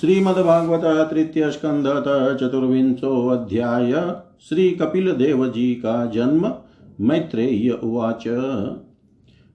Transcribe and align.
श्रीमद्भागवत 0.00 1.10
तृतीय 1.10 1.50
स्कंद 1.50 1.84
चतुर्विंशो 2.40 3.28
अध्याय 3.28 4.14
श्री 4.48 4.70
कपिल 4.70 5.12
देव 5.12 5.48
जी 5.48 5.74
का 5.74 6.06
जन्म 6.06 6.52
मैत्रेय 7.00 7.70
उवाच। 7.70 8.24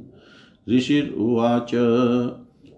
ऋषिरुवाच 0.76 1.70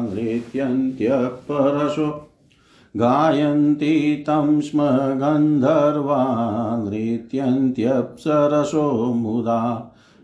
नृत्यन्त्यपरशो 0.00 2.26
गायन्ति 2.96 4.24
तं 4.26 4.60
स्म 4.60 4.78
गन्धर्वा 5.22 6.24
नृत्यन्त्यप्सरसो 6.76 9.14
मुदा 9.14 9.60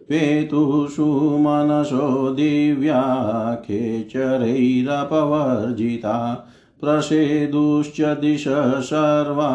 पेतुषु 0.08 1.38
मनसो 1.40 2.30
दिव्या 2.30 3.02
खेचरैरपवर्जिता। 3.64 6.16
प्रसेदुश्च 6.80 8.00
दिश 8.00 8.44
सर्वा 8.84 9.50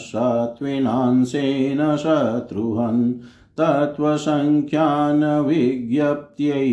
सत्त्विनांशेन 0.00 1.80
शत्रुहन् 1.96 3.02
तत्त्वसङ्ख्यान् 3.58 5.24
विज्ञप्त्यै 5.46 6.68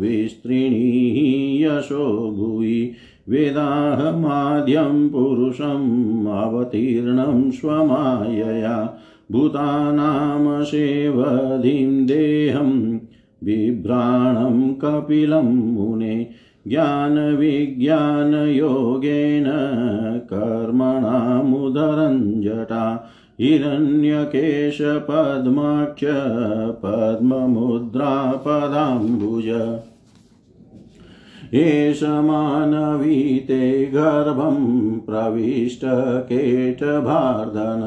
विस्तृणीः 0.00 1.66
यशो 1.66 2.30
भुवि 2.30 2.92
वेदाहमाद्यं 3.28 5.08
पुरुषम् 5.08 6.26
अवतीर्णं 6.26 7.50
स्वमायया। 7.50 8.98
भूतानां 9.32 10.64
सेवधिं 10.64 12.06
देहं 12.06 12.98
बिभ्राणं 13.44 14.74
कपिलं 14.74 15.42
मुने। 15.42 16.26
ज्ञानविज्ञानयोगेन 16.68 19.44
कर्मणामुदरञ्जटा। 20.32 23.10
हिरण्यकेशपद्माक्ष 23.40 26.04
पद्ममुद्रापदाम्बुज। 26.82 29.78
एष 31.54 32.02
मानवीते 32.02 33.86
गर्भं 33.86 34.98
प्रविष्टकेटभार्दन 34.98 37.84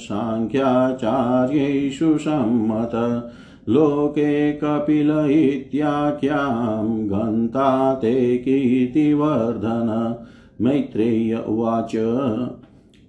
साङ्ख्याचार्येषु 0.00 2.18
सम्मत। 2.18 2.90
लोके 3.68 4.52
कपिल 4.52 5.10
इत्याख्यां 5.30 7.08
गन्ता 7.08 7.94
ते 7.94 8.36
कीर्तिवर्धन 8.38 10.16
मैत्रेय 10.60 11.44
उवाच। 11.48 11.96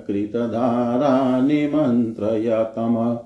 कृतधारा 0.07 1.41
निमन्त्रयतम 1.41 3.19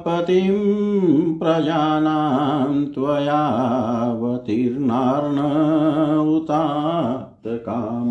पतिं 0.06 1.40
प्रजानां 1.40 2.86
त्वयावतीर्णार्न 2.86 5.40
उतात्तकाम 6.36 8.10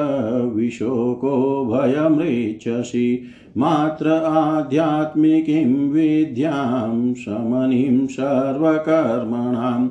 विशोको 0.55 1.65
भयमृच्छसि 1.65 3.23
मात्र 3.57 4.09
आध्यात्मिकीं 4.09 5.89
विद्यां 5.89 7.13
शमनीं 7.13 8.07
सर्वकर्मणां 8.07 9.87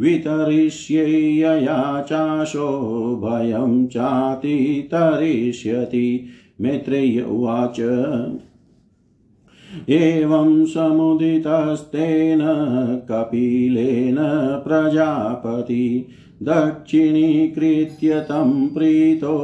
वितरिष्येयया 0.00 2.00
चाशो 2.00 3.20
भयं 3.24 3.86
चातितरिष्यति। 3.86 6.26
मैत्रेय 6.60 7.20
उवाच। 7.20 7.80
एवं 9.88 10.64
समुदितस्तेन 10.64 12.38
कपिलेन 13.10 14.16
प्रजापति 14.68 16.06
दक्षिणीकृत्य 16.42 18.20
तं 18.20 18.68
प्रीतो 18.68 19.36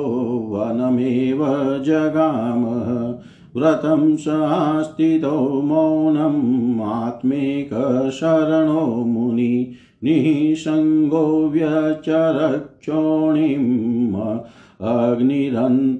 वनमेव 0.52 1.38
जगामः। 1.82 3.14
व्रतं 3.56 4.16
सास्थितो 4.16 5.62
मौनम् 5.62 6.80
आत्मेकशरणो 6.80 9.04
मुनि 9.04 9.72
निःसङ्गो 10.04 11.48
व्यचरक्षोणिम् 11.48 14.14
अग्निरन् 14.80 15.96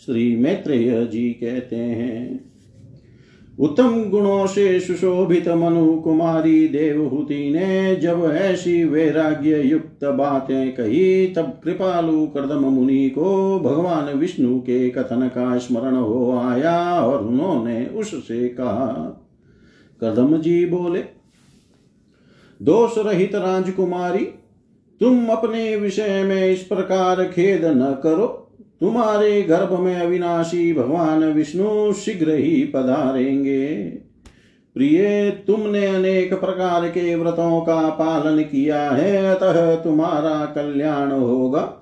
श्री 0.00 0.36
मैत्रेय 0.36 1.06
जी 1.06 1.30
कहते 1.30 1.76
हैं 1.76 2.49
उत्तम 3.60 4.10
गुणों 4.10 4.46
से 4.46 4.80
सुशोभित 4.80 5.48
मनु 5.48 6.00
कुमारी 6.00 6.68
देवहूति 6.68 7.50
ने 7.50 7.96
जब 7.96 8.30
ऐसी 8.32 8.84
वैराग्य 8.84 9.60
युक्त 9.60 10.04
बातें 10.04 10.72
कही, 10.72 11.26
तब 11.26 11.60
कृपालु 11.64 12.26
कर्दम 12.26 12.60
मुनि 12.60 13.10
को 13.10 13.58
भगवान 13.60 14.18
विष्णु 14.18 14.60
के 14.60 14.90
कथन 14.90 15.28
का 15.28 15.58
स्मरण 15.58 15.96
हो 15.96 16.38
आया 16.38 17.00
और 17.00 17.26
उन्होंने 17.26 17.86
उससे 17.86 18.48
कहा, 18.48 18.86
कर्दम 20.00 20.36
जी 20.36 20.66
बोले, 20.66 21.04
दोष 22.62 22.98
रहित 22.98 23.34
राजकुमारी, 23.34 24.24
तुम 25.00 25.26
अपने 25.26 25.76
विषय 25.76 26.24
में 26.24 26.50
इस 26.50 26.62
प्रकार 26.62 27.24
खेद 27.24 27.64
न 27.64 27.96
करो। 28.02 28.39
तुम्हारे 28.80 29.42
गर्भ 29.42 29.80
में 29.80 29.96
अविनाशी 29.96 30.72
भगवान 30.72 31.24
विष्णु 31.24 31.92
शीघ्र 31.92 32.30
ही 32.30 32.64
पधारेंगे। 32.64 33.66
प्रिय, 34.74 35.30
तुमने 35.46 35.86
अनेक 35.86 36.40
प्रकार 36.40 36.88
के 36.88 37.14
व्रतों 37.14 37.60
का 37.60 37.88
पालन 37.88 38.42
किया 38.42 38.90
है, 38.90 39.34
अतः 39.34 39.74
तुम्हारा 39.74 40.46
कल्याण 40.46 41.10
होगा। 41.10 41.76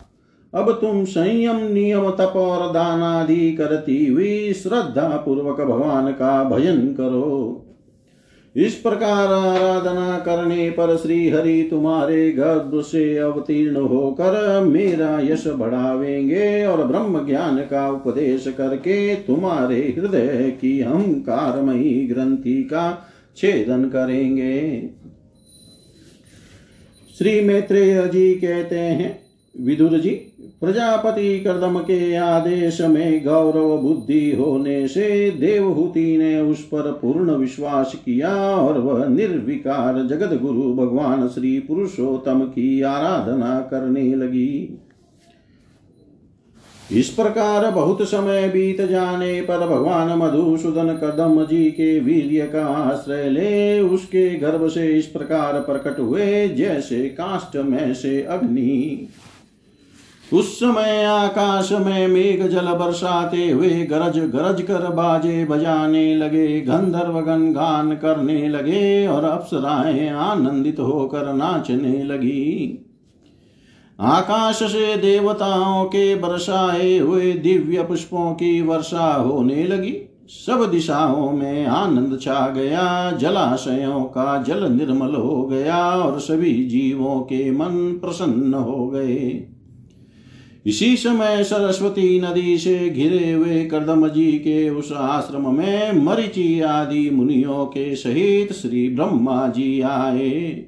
अब 0.54 0.72
तुम 0.72 1.04
संयम, 1.04 1.56
नियम, 1.56 2.10
तप 2.10 2.32
और 2.36 2.72
दान 2.72 3.02
आदि 3.02 3.52
करती 3.52 4.06
हुई 4.06 4.52
श्रद्धा 4.52 5.08
पूर्वक 5.08 5.60
भगवान 5.60 6.12
का 6.12 6.44
भजन 6.44 6.78
करो। 6.78 7.64
इस 8.56 8.74
प्रकार 8.74 9.32
आराधना 9.32 10.18
करने 10.18 10.70
पर 10.70 10.96
श्री 10.96 11.28
हरि 11.28 11.62
तुम्हारे 11.70 12.30
गर्भ 12.32 12.80
से 12.82 13.16
अवतीर्ण 13.18 13.76
होकर 13.76 14.64
मेरा 14.64 15.20
यश 15.20 15.46
बढ़ावेंगे 15.46 16.64
और 16.66 16.86
ब्रह्म 16.86 17.26
ज्ञान 17.26 17.58
का 17.58 17.88
उपदेश 17.90 18.44
करके 18.48 19.14
तुम्हारे 19.14 19.80
हृदय 19.98 20.50
की 20.60 20.80
हम 20.80 21.14
कारमयी 21.20 22.06
ग्रंथि 22.06 22.62
का 22.62 23.08
छेदन 23.36 23.84
करेंगे। 23.84 24.90
श्री 27.18 27.40
मैत्रेय 27.40 28.02
जी 28.06 28.34
कहते 28.34 28.78
हैं, 28.78 29.18
विदुर 29.54 29.98
जी 29.98 30.10
प्रजापति 30.62 31.38
कर्दम 31.40 31.78
के 31.78 32.14
आदेश 32.16 32.80
में 32.80 33.24
गौरव 33.24 33.76
बुद्धि 33.78 34.30
होने 34.32 34.86
से 34.88 35.30
देवहूति 35.30 36.16
ने 36.16 36.40
उस 36.40 36.62
पर 36.62 36.90
पूर्ण 36.92 37.30
विश्वास 37.30 37.94
किया 37.94 38.30
और 38.56 38.78
वह 38.78 39.04
निर्विकार 39.06 40.02
जगत 40.02 40.40
गुरु 40.40 40.72
भगवान 40.74 41.26
श्री 41.28 41.58
पुरुषोत्तम 41.58 42.40
की 42.44 42.82
आराधना 42.82 43.60
करने 43.60 44.14
लगी। 44.14 44.78
इस 46.90 47.08
प्रकार 47.08 47.70
बहुत 47.70 48.02
समय 48.02 48.48
बीत 48.48 48.80
जाने 48.80 49.40
पर 49.40 49.66
भगवान 49.68 50.12
मधुसूदन 50.18 50.92
कदम 50.94 51.44
जी 51.44 51.64
के 51.70 51.98
वीर्य 52.00 52.46
का 52.46 52.66
आश्रय 52.66 53.28
ले 53.28 53.80
उसके 53.80 54.28
गर्भ 54.30 54.68
से 54.68 54.86
इस 54.88 55.06
प्रकार 55.06 55.60
प्रकट 55.60 55.98
हुए, 56.00 56.48
जैसे 56.48 57.08
काष्ट 57.10 57.56
में 57.56 57.94
से 57.94 58.22
अग्नि। 58.22 59.08
उस 60.32 60.56
समय 60.60 61.04
आकाश 61.04 61.72
में 61.72 62.08
मेघ 62.08 62.46
जल 62.46 62.66
बरसाते 62.66 63.50
हुए 63.50 63.70
गरज 63.70 64.18
गरज 64.18 64.62
कर 64.62 64.90
बाजे 64.90 65.44
बजाने 65.44 66.16
लगे, 66.16 66.60
गंधर्व 66.60 67.20
गण 67.20 67.52
गान 67.52 67.92
करने 67.92 68.48
लगे 68.48 69.06
और 69.06 69.24
अप्सराएँ 69.24 70.08
आनंदित 70.08 70.80
होकर 70.80 71.32
नाचने 71.32 72.04
लगी। 72.04 72.84
आकाश 74.00 74.62
से 74.62 74.96
देवताओं 74.96 75.84
के 75.84 76.14
बरसाए 76.14 76.98
हुए 76.98 77.32
दिव्य 77.32 77.82
पुष्पों 77.82 78.32
की 78.32 78.62
वर्षा 78.62 79.12
होने 79.12 79.64
लगी। 79.64 79.96
सब 80.28 80.70
दिशाओं 80.70 81.32
में 81.32 81.66
आनंद 81.66 82.18
छा 82.22 82.48
गया, 82.48 83.10
जलाशयों 83.10 84.00
का 84.00 84.42
जल 84.42 84.72
निर्मल 84.72 85.14
हो 85.14 85.46
गया 85.46 85.90
और 85.90 86.20
सभी 86.20 86.64
जीवों 86.66 87.20
के 87.20 87.50
मन 87.50 87.98
प्रसन्न 88.04 88.54
हो 88.54 88.88
गए। 88.88 89.54
इसी 90.68 90.96
समय 90.96 91.44
सरस्वती 91.44 92.20
नदी 92.20 92.58
से 92.58 92.90
घिरे 92.90 93.32
हुए 93.32 93.64
कर्दम 93.64 94.08
जी 94.08 94.32
के 94.32 94.70
उस 94.70 94.92
आश्रम 94.92 95.54
में 95.54 95.92
मरिचि 95.92 96.60
आदि 96.60 97.10
मुनियों 97.10 97.66
के 97.66 97.96
सहित 97.96 98.52
श्री 98.52 98.88
ब्रह्मा 98.88 99.48
जी 99.48 99.80
आए। 99.80 100.66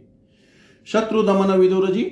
शत्रु 0.86 1.22
दमन 1.22 1.52
विदुर 1.52 1.90
जी, 1.90 2.06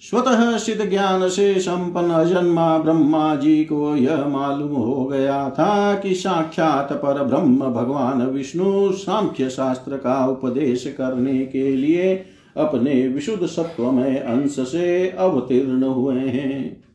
स्वतः 0.00 0.56
सिद्ध 0.58 0.90
ज्ञान 0.90 1.28
से 1.28 1.54
संपन्न 1.54 2.10
अजन्मा 2.10 2.78
ब्रह्मा 2.78 3.34
जी 3.36 3.64
को 3.64 3.96
यह 3.96 4.26
मालूम 4.26 4.72
हो 4.72 5.04
गया 5.04 5.50
था 5.50 5.94
कि 5.94 6.14
साक्षात 6.14 6.92
पर 6.92 7.24
ब्रह्म 7.24 7.72
भगवान 7.72 8.26
विष्णु 8.26 8.92
सांख्य 8.92 9.50
शास्त्र 9.50 9.96
का 9.96 10.26
उपदेश 10.26 10.94
करने 10.98 11.38
के 11.38 11.76
लिए 11.76 12.14
अपने 12.56 13.08
विशुद्ध 13.08 13.46
सत्व 13.46 13.90
में 13.90 14.20
अंश 14.20 14.60
से 14.60 15.08
अवतीर्ण 15.08 15.82
हुए 15.82 16.20
हैं। 16.20 16.89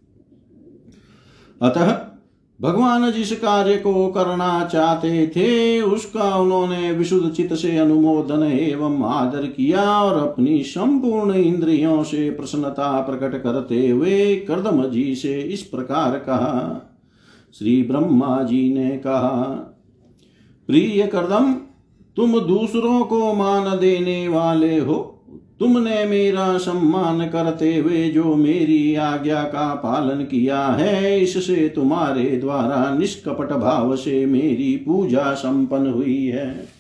अतः 1.66 1.98
भगवान 2.62 3.12
जिस 3.12 3.32
कार्य 3.32 3.78
को 3.78 4.08
करना 4.08 4.66
चाहते 4.66 5.28
थे, 5.28 5.82
उसका 5.82 6.36
उन्होंने 6.36 6.92
विशुद्ध 6.92 7.34
चित 7.34 7.54
से 7.54 7.78
अनुमोदन 7.78 8.44
एवं 8.44 9.04
आदर 9.04 9.46
किया 9.46 10.02
और 10.02 10.18
अपनी 10.18 10.64
संपूर्ण 10.64 11.34
इंद्रियों 11.34 12.04
से 12.04 12.30
प्रसन्नता 12.30 13.02
प्रकट 13.02 13.44
करते 13.44 13.90
हुए 13.90 14.36
कर्दम 14.36 14.84
जी 14.90 15.16
से 15.16 15.42
इस 15.42 15.62
प्रकार 15.62 16.20
कहा। 16.20 16.82
श्री 17.60 17.84
ब्रह्मा 17.84 18.44
जी 18.44 18.74
ने 18.74 18.90
कहा, 18.90 19.44
प्रिय 20.68 21.08
कर्दम, 21.08 21.54
तुम 22.16 22.40
दूसरों 22.40 23.06
को 23.06 23.34
मान 23.34 23.80
देने 23.80 24.28
वाले 24.28 24.80
हो। 24.80 25.15
तुमने 25.60 26.06
मेरा 26.06 26.58
सम्मान 26.58 27.28
करते 27.28 27.76
हुए 27.78 28.10
जो 28.10 28.36
मेरी 28.36 28.96
आज्ञा 28.96 29.44
का 29.44 29.76
पालन 29.76 30.24
किया 30.24 30.66
है, 30.66 31.22
इससे 31.22 31.70
तुम्हारे 31.70 32.24
द्वारा 32.24 32.98
निष्कपट 32.98 33.54
भाव 33.54 33.96
से 33.96 34.26
मेरी 34.26 34.76
पूजा 34.78 35.34
संपन्न 35.34 35.88
हुई 35.88 36.26
है। 36.26 36.76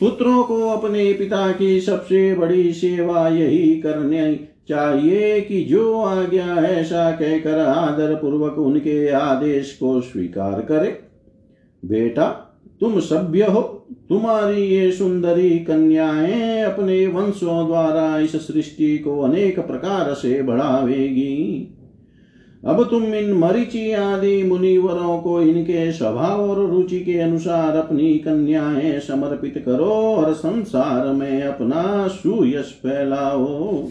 पुत्रों 0.00 0.42
को 0.44 0.68
अपने 0.68 1.12
पिता 1.12 1.52
की 1.52 1.80
सबसे 1.80 2.34
बड़ी 2.34 2.72
सेवा 2.72 3.28
यही 3.28 3.80
करने 3.80 4.34
चाहिए 4.68 5.40
कि 5.40 5.64
जो 5.64 6.02
आज्ञा 6.02 6.56
ऐसा 6.56 7.10
कहकर 7.10 7.58
आदर 7.58 8.14
पूर्वक 8.14 8.58
उनके 8.58 9.08
आदेश 9.08 9.72
को 9.72 10.00
स्वीकार 10.00 10.60
करे। 10.60 11.00
बेटा 11.84 12.49
तुम 12.80 13.00
सभ्य 13.00 13.44
हो, 13.44 13.60
तुम्हारी 14.08 14.62
ये 14.62 14.92
सुंदरी 14.92 15.58
कन्याएँ 15.58 16.62
अपने 16.62 17.06
वंशों 17.06 17.66
द्वारा 17.66 18.18
इस 18.18 18.36
सृष्टि 18.46 18.98
को 18.98 19.20
अनेक 19.20 19.58
प्रकार 19.60 20.14
से 20.14 20.42
बढ़ावेगी। 20.42 21.76
अब 22.64 22.82
तुम 22.90 23.04
इन 23.14 23.32
मरीचि 23.32 23.92
आदि 23.92 24.42
मुनिवरों 24.42 25.18
को 25.18 25.40
इनके 25.42 25.92
स्वभाव 25.92 26.50
और 26.50 26.70
रुचि 26.70 27.00
के 27.00 27.18
अनुसार 27.18 27.76
अपनी 27.76 28.14
कन्याएँ 28.18 28.98
समर्पित 29.00 29.62
करो 29.66 29.90
और 29.90 30.32
संसार 30.34 31.06
में 31.06 31.42
अपना 31.42 32.08
सुयश 32.08 32.78
फैलाओ। 32.82 33.88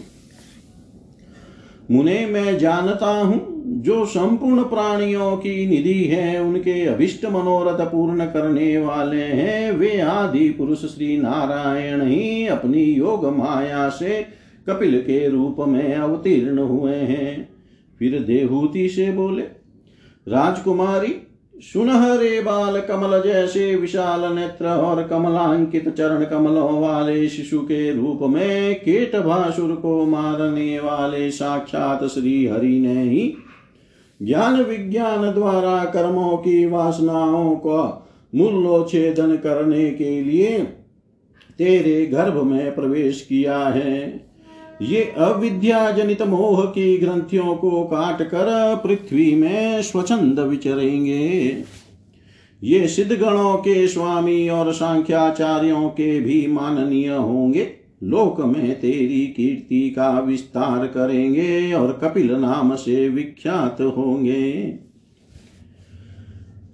मुने, 1.90 2.26
मैं 2.26 2.58
जानता 2.58 3.06
हूँ 3.06 3.49
जो 3.80 4.04
संपूर्ण 4.04 4.62
प्राणियों 4.62 5.36
की 5.36 5.66
निधि 5.66 6.04
है, 6.04 6.42
उनके 6.42 6.86
अभिष्ट 6.86 7.24
मनोरथ 7.24 7.80
पूर्ण 7.80 8.24
करने 8.24 8.78
वाले 8.78 9.22
हैं, 9.22 9.72
वे 9.72 10.00
आदि 10.00 10.48
पुरुष 10.48 10.78
श्री 10.78 11.16
नारायण 11.18 12.02
ही 12.02 12.46
अपनी 12.46 12.82
योग 12.82 13.26
माया 13.26 13.88
से 13.88 14.26
कपिल 14.68 15.00
के 15.00 15.28
रूप 15.28 15.56
में 15.68 15.94
अवतीर्ण 15.94 16.58
हुए 16.58 16.96
हैं। 16.96 17.48
फिर 17.98 18.18
देहूति 18.18 18.88
से 18.88 19.12
बोले, 19.12 19.42
राजकुमारी, 20.28 21.14
सुनहरे 21.72 22.40
बाल 22.40 22.80
कमल 22.80 23.22
जैसे 23.22 23.74
विशाल 23.74 24.34
नेत्र 24.34 24.66
और 24.66 25.02
कमलांकित 25.02 25.88
चरण 25.88 26.24
कमलों 26.24 26.80
वाले 26.80 27.28
शिशु 27.28 27.58
के 27.58 27.92
रूप 27.94 28.18
में 28.22 28.74
केट 28.74 29.16
भासुर 29.16 29.72
को 29.72 30.04
मारने 30.06 30.80
वाले 30.80 31.30
साक्षात 31.30 32.04
श्री 32.04 32.46
हरि 32.46 32.78
ने 32.80 33.02
ही 33.02 33.34
ज्ञान 34.22 34.62
विज्ञान 34.62 35.32
द्वारा 35.32 35.84
कर्मों 35.84 36.36
की 36.36 36.66
वासनाओं 36.66 37.56
का 37.56 38.08
मूल्योच्छेदन 38.34 39.36
करने 39.36 39.90
के 39.90 40.20
लिए 40.20 40.58
तेरे 41.58 42.06
गर्भ 42.06 42.42
में 42.42 42.74
प्रवेश 42.74 43.26
किया 43.28 43.58
है। 43.58 44.30
ये 44.82 45.14
अविद्या 45.16 45.90
जनित 45.90 46.22
मोह 46.22 46.64
की 46.64 46.98
ग्रंथियों 46.98 47.54
को 47.54 47.84
काट 47.84 48.22
कर 48.22 48.80
पृथ्वी 48.84 49.34
में 49.34 49.82
स्वच्छंद 49.82 50.40
विचरेंगे। 50.40 51.56
ये 52.64 52.88
सिद्ध 52.88 53.12
गणों 53.12 53.54
के 53.56 53.88
स्वामी 53.88 54.48
और 54.48 54.72
सांख्याचार्यों 54.72 55.88
के 55.88 56.20
भी 56.20 56.46
माननीय 56.46 57.08
होंगे। 57.08 57.79
लोक 58.02 58.40
में 58.40 58.80
तेरी 58.80 59.26
कीर्ति 59.26 59.90
का 59.90 60.20
विस्तार 60.20 60.86
करेंगे 60.86 61.72
और 61.72 61.92
कपिल 62.04 62.32
नाम 62.32 62.74
से 62.74 63.08
विख्यात 63.08 63.80
होंगे। 63.80 64.78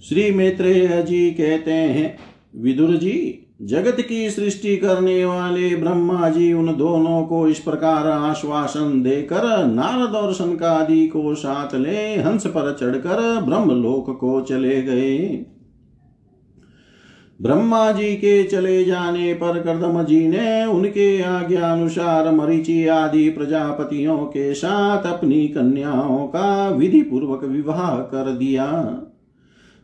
श्री 0.08 0.30
मैत्रेय 0.30 1.02
जी 1.02 1.30
कहते 1.30 1.72
हैं, 1.72 2.18
विदुर 2.56 2.96
जी, 2.96 3.42
जगत 3.62 3.96
की 4.00 4.30
सृष्टि 4.30 4.76
करने 4.76 5.24
वाले 5.24 5.76
ब्रह्मा 5.76 6.28
जी 6.28 6.52
उन 6.52 6.76
दोनों 6.76 7.22
को 7.22 7.48
इस 7.48 7.58
प्रकार 7.58 8.06
आश्वासन 8.06 9.02
देकर 9.02 9.66
नारद 9.66 10.14
और 10.14 10.32
सनकादि 10.32 11.06
को 11.06 11.34
साथ 11.34 11.74
ले 11.74 12.16
हंस 12.16 12.46
पर 12.46 12.76
चढ़कर 12.80 13.40
ब्रह्मलोक 13.40 14.10
को 14.20 14.40
चले 14.40 14.82
गए। 14.82 15.46
ब्रह्मा 17.40 17.92
जी 17.92 18.16
के 18.16 18.44
चले 18.44 18.84
जाने 18.84 19.34
पर 19.34 19.62
कर्दम 19.62 20.02
जी 20.02 20.28
ने 20.28 20.64
उनके 20.64 21.22
आज्ञा 21.22 21.72
अनुसार 21.72 22.30
मरीचि 22.30 22.86
आदि 22.86 23.30
प्रजापतियों 23.30 24.18
के 24.18 24.54
साथ 24.54 25.06
अपनी 25.06 25.48
कन्याओं 25.48 26.26
का 26.26 26.68
विधि 26.68 27.02
पूर्वक 27.02 27.44
विवाह 27.44 27.96
कर 27.96 28.30
दिया। 28.30 28.66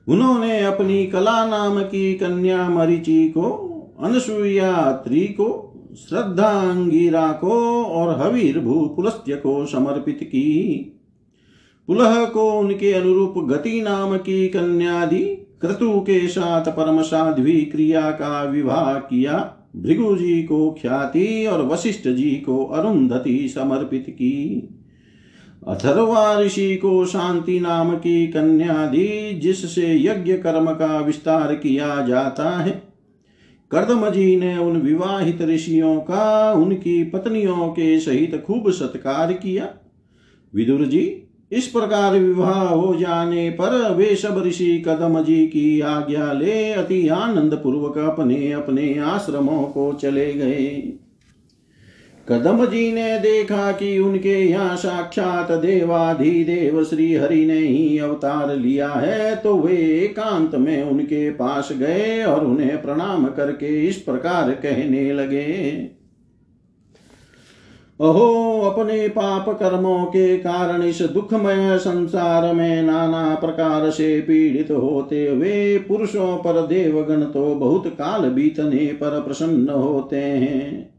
उन्होंने 0.08 0.60
अपनी 0.60 1.06
कला 1.06 1.46
नाम 1.46 1.82
की 1.82 2.14
कन्या 2.14 2.68
मरीचि 2.68 3.28
को 3.28 3.68
अनसुईया 4.02 4.92
त्री 4.92 5.20
को 5.20 5.68
श्रद्धा 6.08 6.48
अंगिरा 6.48 7.32
को 7.32 7.84
और 7.84 8.20
हवीर 8.20 8.58
भू 8.58 8.86
पुलस्त्य 8.86 9.36
को 9.36 9.66
समर्पित 9.66 10.18
की। 10.22 10.74
पुलह 11.86 12.24
को 12.24 12.52
उनके 12.52 12.92
अनुरूप 12.92 13.34
गति 13.38 13.80
नाम 13.80 14.16
की 14.16 14.48
कन्या 14.48 15.04
दी। 15.06 15.41
क्रतु 15.62 16.00
के 16.00 16.28
साथ 16.28 16.64
परम 16.64 17.02
साध्वी 17.02 17.60
क्रिया 17.60 18.10
का 18.10 18.44
विवाह 18.44 18.94
किया। 18.94 19.56
भृगु 19.76 20.16
जी 20.16 20.42
को 20.42 20.76
ख्याति 20.82 21.46
और 21.46 21.66
वशिष्ठ 21.66 22.08
जी 22.08 22.30
को 22.30 22.64
अरुंधति 22.64 23.48
समर्पित 23.48 24.06
की। 24.08 24.68
अथर्वा 25.68 26.40
ऋषि 26.40 26.76
को 26.76 27.06
शांति 27.06 27.60
नाम 27.60 27.96
की 27.96 28.26
कन्या 28.26 28.86
दी, 28.86 29.40
जिससे 29.40 29.98
यज्ञ 30.04 30.32
कर्म 30.32 30.70
का 30.70 30.98
विस्तार 30.98 31.54
किया 31.54 32.06
जाता 32.06 32.50
है। 32.50 32.82
कर्दम 33.70 34.10
जी 34.10 34.36
ने 34.36 34.58
उन 34.58 34.76
विवाहित 34.76 35.42
ऋषियों 35.42 35.96
का, 35.96 36.52
उनकी 36.52 37.04
पत्नियों 37.04 37.68
के 37.68 38.00
सहित 38.00 38.44
खूब 38.46 38.70
सत्कार 38.70 39.32
किया। 39.32 39.74
विदुर 40.54 40.84
जी 40.84 41.22
इस 41.52 41.66
प्रकार 41.66 42.12
विवाह 42.12 42.58
हो 42.58 42.94
जाने 42.94 43.50
पर 43.50 43.94
वे 43.94 44.14
सब 44.16 44.42
ऋषि 44.46 44.82
कदम 44.88 45.22
जी 45.22 45.46
की 45.46 45.80
आज्ञा 45.80 46.32
ले 46.32 46.72
अति 46.72 47.06
आनंद 47.08 47.54
पूर्वक 47.54 47.98
अपने 47.98 48.52
अपने 48.52 48.98
आश्रमों 48.98 49.62
को 49.62 49.92
चले 49.92 50.32
गए। 50.32 50.92
कदम 52.28 52.64
जी 52.66 52.92
ने 52.92 53.18
देखा 53.18 53.70
कि 53.72 53.98
उनके 53.98 54.38
यहाँ 54.40 54.76
साक्षात 54.76 55.52
देवाधिदेव 55.52 56.82
श्री 56.84 57.14
हरि 57.14 57.44
ने 57.46 57.58
ही 57.58 57.98
अवतार 57.98 58.56
लिया 58.56 58.88
है 58.88 59.34
तो 59.36 59.56
वे 59.56 59.76
एकांत 59.96 60.54
में 60.54 60.82
उनके 60.82 61.30
पास 61.30 61.72
गए 61.72 62.22
और 62.24 62.44
उन्हें 62.46 62.82
प्रणाम 62.82 63.26
करके 63.26 63.88
इस 63.88 63.96
प्रकार 63.96 64.50
कहने 64.50 65.12
लगे। 65.12 65.50
अहो, 68.02 68.60
अपने 68.60 69.08
पाप 69.08 69.48
कर्मों 69.48 70.04
के 70.04 70.36
कारण 70.36 70.82
इस 70.82 71.02
दुखमय 71.02 71.78
संसार 71.78 72.54
में 72.54 72.82
नाना 72.82 73.34
प्रकार 73.34 73.90
से 73.90 74.20
पीड़ित 74.20 74.70
होते 74.70 75.32
वे 75.32 75.84
पुरुषों 75.88 76.36
पर 76.36 76.66
देवगण 76.66 77.22
तो 77.22 77.54
बहुत 77.54 77.86
काल 77.86 78.20
बीतने 78.20 78.86
पर 78.86 79.20
प्रसन्न 79.20 79.68
होते 79.68 80.16
हैं। 80.16 80.92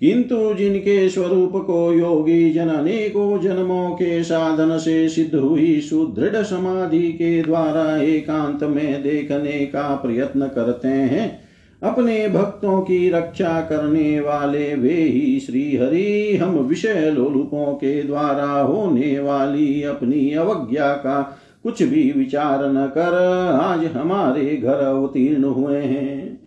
किंतु 0.00 0.54
जिनके 0.54 1.08
स्वरूप 1.08 1.52
को 1.54 1.92
योगी 1.92 2.52
जन 2.52 2.68
अनेकों 2.68 3.40
जन्मों 3.40 3.90
के 3.90 4.24
साधन 4.24 4.78
से 4.78 5.08
सिद्ध 5.08 5.34
हुई 5.34 5.80
सुदृढ़ 5.80 6.42
समाधि 6.42 7.12
के 7.12 7.42
द्वारा 7.42 7.96
एकांत 7.96 8.64
में 8.64 9.02
देखने 9.02 9.66
का 9.66 9.94
प्रयत्न 9.94 10.46
करते 10.46 10.88
हैं 10.88 11.47
अपने 11.82 12.28
भक्तों 12.28 12.80
की 12.80 13.10
रक्षा 13.10 13.60
करने 13.60 14.20
वाले 14.20 14.74
वे 14.74 14.94
ही 14.94 15.40
श्री 15.40 15.76
हरि 15.76 16.36
हम 16.42 16.58
विषय 16.58 17.10
लोलुपों 17.10 17.72
के 17.74 18.02
द्वारा 18.02 18.50
होने 18.50 19.20
वाली 19.20 19.82
अपनी 19.82 20.30
अवज्ञा 20.34 20.92
का 20.92 21.20
कुछ 21.62 21.82
भी 21.82 22.12
विचार 22.12 22.64
न 22.66 22.86
कर, 22.86 23.14
आज 23.62 23.84
हमारे 23.84 24.56
घर 24.56 24.74
अवतीर्ण 24.74 25.44
हुए 25.44 25.82
हैं। 25.82 26.40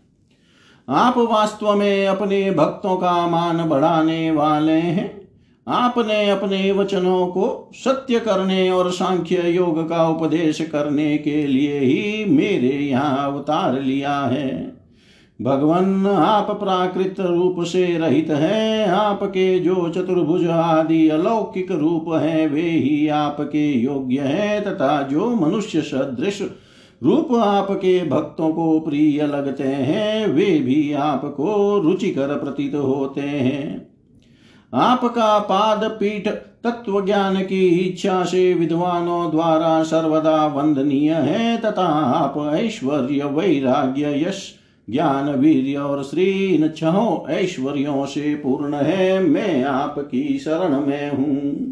आप 0.90 1.18
वास्तव 1.18 1.76
में 1.76 2.08
अपने 2.08 2.52
भक्तों 2.52 2.98
का 2.98 3.28
मान 3.28 3.70
बढ़ाने 3.70 4.32
वाले 4.32 4.72
हैं। 4.72 5.10
आपने 5.68 6.30
अपने 6.30 6.72
वचनों 6.72 7.28
को 7.28 7.72
सत्य 7.74 8.20
करने 8.20 8.70
और 8.72 8.92
सांख्य 8.92 9.50
योग 9.50 9.90
का 9.90 10.08
उपदेश 10.10 10.62
करने 10.62 11.18
के 11.18 11.48
लिए 11.48 11.80
ही 11.80 12.26
मेरे 12.26 12.76
यहाँ 12.78 13.32
अवतार 13.32 13.82
लिया 13.82 14.20
है। 14.20 14.81
भगवान 15.42 16.08
आप 16.08 16.52
प्राकृत 16.60 17.16
रूप 17.20 17.64
से 17.64 17.98
रहित 17.98 18.30
हैं। 18.30 18.88
आपके 18.88 19.60
जो 19.60 19.90
चतुर्भुज 19.90 20.48
आदि 20.48 21.10
अलौकिक 21.10 21.72
रूप 21.72 22.06
हैं, 22.10 22.48
वे 22.48 22.62
ही 22.62 23.08
आपके 23.08 23.72
योग्य 23.72 24.20
हैं 24.20 24.64
तथा 24.64 25.02
जो 25.02 25.36
मनुष्य 25.36 25.82
सदृश 25.82 26.42
रूप 27.04 27.34
आपके 27.34 28.06
भक्तों 28.06 28.50
को 28.50 28.80
प्रिय 28.80 29.28
लगते 29.28 29.64
हैं, 29.64 30.28
वे 30.28 30.60
भी 30.60 30.94
आपको 30.94 31.80
रुचिकर 31.80 32.28
प्रतीत 32.28 32.76
होते 32.76 33.22
हैं। 33.22 33.88
आपका 34.74 35.40
पाद 35.40 35.84
पीठ 35.84 36.28
तत्व 36.64 37.06
ज्ञान 37.06 37.36
की 37.36 37.68
इच्छा 37.68 38.24
से 38.24 38.54
विद्वानों 38.54 39.32
द्वारा 39.32 39.84
सर्वदा 39.84 40.48
वंदनीय 40.48 41.14
है 41.14 41.58
तथा 41.58 41.88
आप 42.16 42.56
ऐश्वर्य 42.56 43.24
वैराग्य 43.24 44.28
यश 44.28 44.61
ज्ञान 44.90 45.30
वीर्य 45.30 45.76
और 45.76 46.04
श्री 46.04 46.26
इन 46.56 46.70
छहों 46.70 47.30
ऐश्वर्यों 47.30 48.06
से 48.06 48.36
पूर्ण 48.36 48.74
है, 48.74 49.20
मैं 49.20 49.64
आपकी 49.64 50.40
शरण 50.40 50.82
में 50.82 51.12
हूँ। 51.12 51.72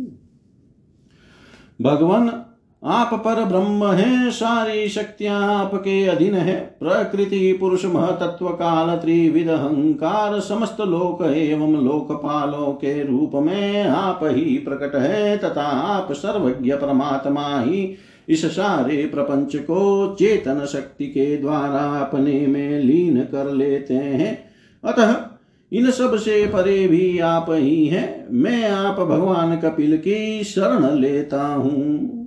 भगवान, 1.81 2.45
आप 2.83 3.21
पर 3.25 3.45
ब्रह्म 3.45 3.91
है, 3.91 4.31
सारी 4.31 4.89
शक्तियाँ 4.89 5.55
आपके 5.55 6.05
अधीन 6.05 6.33
है। 6.33 6.77
प्रकृति, 6.79 7.53
पुरुष, 7.53 7.85
महतत्व, 7.85 8.47
काल, 8.47 8.97
त्रिविध, 8.97 9.47
अहंकार, 9.47 10.39
समस्त 10.39 10.81
लोक 10.81 11.25
एवं 11.25 11.83
लोकपालों 11.83 12.73
के 12.73 13.03
रूप 13.03 13.31
में 13.35 13.83
आप 13.83 14.19
ही 14.23 14.57
प्रकट 14.57 14.95
है, 14.95 15.37
तथा 15.37 15.63
आप 15.63 16.11
सर्वज्ञ 16.11 16.73
परमात्मा 16.73 17.59
ही 17.59 17.95
इस 18.29 18.45
सारे 18.45 19.05
प्रपंच 19.05 19.55
को 19.55 20.15
चेतन 20.19 20.65
शक्ति 20.65 21.05
के 21.05 21.37
द्वारा 21.37 21.99
अपने 21.99 22.47
में 22.47 22.79
लीन 22.79 23.21
कर 23.21 23.53
लेते 23.53 23.93
हैं। 23.93 24.45
अतः 24.83 25.15
इन 25.73 25.91
सबसे 25.91 26.45
परे 26.45 26.87
भी 26.87 27.19
आप 27.19 27.45
ही 27.49 27.85
हैं। 27.85 28.27
मैं 28.31 28.69
आप 28.69 28.99
भगवान 28.99 29.57
कपिल 29.57 29.97
की 29.97 30.43
शरण 30.43 30.99
लेता 30.99 31.43
हूँ। 31.43 32.19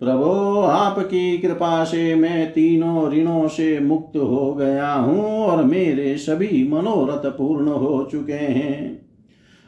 प्रभो, 0.00 0.60
आपकी 0.60 1.38
कृपा 1.38 1.84
से 1.84 2.14
मैं 2.14 2.52
तीनों 2.52 3.12
ऋणों 3.12 3.48
से 3.48 3.80
मुक्त 3.80 4.16
हो 4.16 4.54
गया 4.54 4.92
हूँ 4.92 5.38
और 5.38 5.64
मेरे 5.64 6.16
सभी 6.16 6.68
मनोरथ 6.68 7.30
पूर्ण 7.30 7.68
हो 7.68 8.08
चुके 8.12 8.32
हैं। 8.32 9.01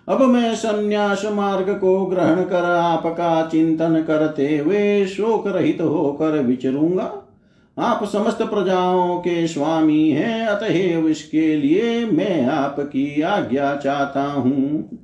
अब 0.08 0.22
मैं 0.22 0.54
संन्यास 0.54 1.24
मार्ग 1.32 1.70
को 1.70 2.06
ग्रहण 2.06 2.42
कर, 2.42 2.64
आपका 2.64 3.46
चिंतन 3.46 4.02
करते 4.02 4.58
हुए 4.58 5.06
शोक 5.06 5.46
रहित 5.46 5.80
होकर 5.80 6.38
विचरूँगा। 6.38 7.20
आप 7.78 8.04
समस्त 8.04 8.42
प्रजाओं 8.42 9.18
के 9.18 9.46
स्वामी 9.46 10.10
हैं, 10.10 10.46
अतएव 10.46 11.08
इसके 11.08 11.56
लिए 11.56 12.06
मैं 12.06 12.46
आपकी 12.46 13.22
आज्ञा 13.22 13.76
चाहता 13.76 14.22
हूँ। 14.22 14.98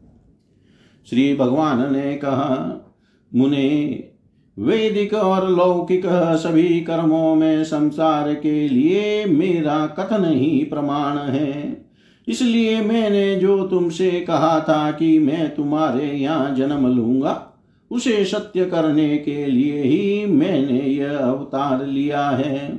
श्री 1.10 1.34
भगवान 1.34 1.92
ने 1.92 2.14
कहा, 2.16 2.86
मुने, 3.34 4.04
वैदिक 4.58 5.14
और 5.14 5.50
लौकिक 5.50 6.02
सभी 6.36 6.80
कर्मों 6.80 7.34
में 7.34 7.64
संसार 7.64 8.34
के 8.34 8.68
लिए 8.68 9.24
मेरा 9.24 9.86
कथन 9.86 10.24
ही 10.24 10.64
प्रमाण 10.64 11.18
है। 11.18 11.79
इसलिए 12.28 12.80
मैंने 12.80 13.34
जो 13.36 13.62
तुमसे 13.68 14.10
कहा 14.20 14.58
था 14.60 14.90
कि 14.90 15.18
मैं 15.18 15.54
तुम्हारे 15.54 16.12
यहाँ 16.12 16.54
जन्म 16.54 16.86
लूँगा, 16.86 17.46
उसे 17.90 18.24
सत्य 18.24 18.64
करने 18.64 19.16
के 19.18 19.46
लिए 19.46 19.82
ही 19.82 20.26
मैंने 20.26 20.80
यह 20.80 21.18
अवतार 21.18 21.86
लिया 21.86 22.28
है। 22.28 22.78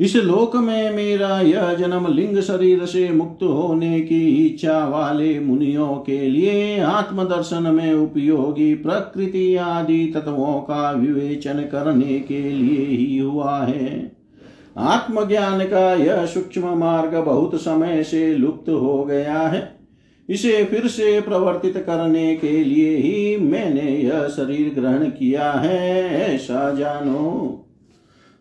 इस 0.00 0.14
लोक 0.16 0.56
में 0.56 0.92
मेरा 0.92 1.40
यह 1.40 1.74
जन्म 1.74 2.06
लिंग 2.12 2.40
शरीर 2.40 2.84
से 2.86 3.08
मुक्त 3.10 3.42
होने 3.42 4.00
की 4.00 4.46
इच्छा 4.46 4.78
वाले 4.86 5.40
मुनियों 5.40 5.96
के 5.96 6.18
लिए 6.20 6.78
आत्मदर्शन 6.80 7.70
में 7.74 7.92
उपयोगी 7.92 8.74
प्रकृति 8.74 9.56
आदि 9.56 10.06
तत्वों 10.06 10.60
का 10.60 10.90
विवेचन 10.90 11.62
करने 11.72 12.18
के 12.20 12.40
लिए 12.42 12.86
ही 12.86 13.18
हुआ 13.18 13.58
है। 13.58 14.13
आत्मज्ञान 14.76 15.64
का 15.64 15.92
यह 15.94 16.24
सूक्ष्म 16.26 16.76
मार्ग 16.76 17.14
बहुत 17.16 17.54
समय 17.54 18.02
से 18.02 18.34
लुप्त 18.34 18.68
हो 18.68 19.04
गया 19.04 19.38
है। 19.38 19.62
इसे 20.28 20.64
फिर 20.64 20.86
से 20.86 21.20
प्रवर्तित 21.20 21.76
करने 21.76 22.34
के 22.36 22.64
लिए 22.64 22.96
ही 22.96 23.36
मैंने 23.36 23.90
यह 23.90 24.26
शरीर 24.28 24.72
ग्रहण 24.74 25.04
किया 25.08 25.50
है, 25.52 26.08
ऐसा 26.34 26.70
जानो। 26.74 27.60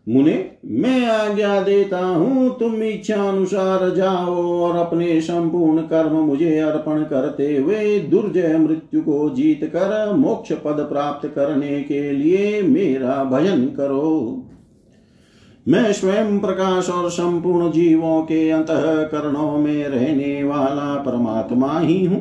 मुने, 0.07 0.51
मैं 0.65 1.05
आज्ञा 1.07 1.59
देता 1.61 1.99
हूँ, 1.99 2.59
तुम 2.59 2.83
इच्छा 2.83 3.23
अनुसार 3.23 3.89
जाओ 3.95 4.35
और 4.59 4.77
अपने 4.77 5.19
संपूर्ण 5.21 5.81
कर्म 5.81 6.15
मुझे 6.15 6.57
अर्पण 6.59 7.03
करते 7.03 7.55
हुए 7.57 7.99
दुर्जय 7.99 8.57
मृत्यु 8.57 9.01
को 9.01 9.29
जीत 9.29 9.63
कर 9.63 10.13
मोक्ष 10.13 10.51
पद 10.53 10.87
प्राप्त 10.91 11.27
करने 11.27 11.81
के 11.81 12.11
लिए 12.11 12.61
मेरा 12.61 13.23
भजन 13.23 13.65
करो। 13.65 14.49
मैं 15.67 15.93
स्वयं 15.93 16.39
प्रकाश 16.39 16.89
और 16.89 17.09
संपूर्ण 17.09 17.71
जीवों 17.71 18.21
के 18.21 18.49
अंत 18.49 18.67
करणों 19.11 19.57
में 19.57 19.87
रहने 19.87 20.43
वाला 20.43 20.95
परमात्मा 20.95 21.79
ही 21.79 22.05
हूँ। 22.05 22.19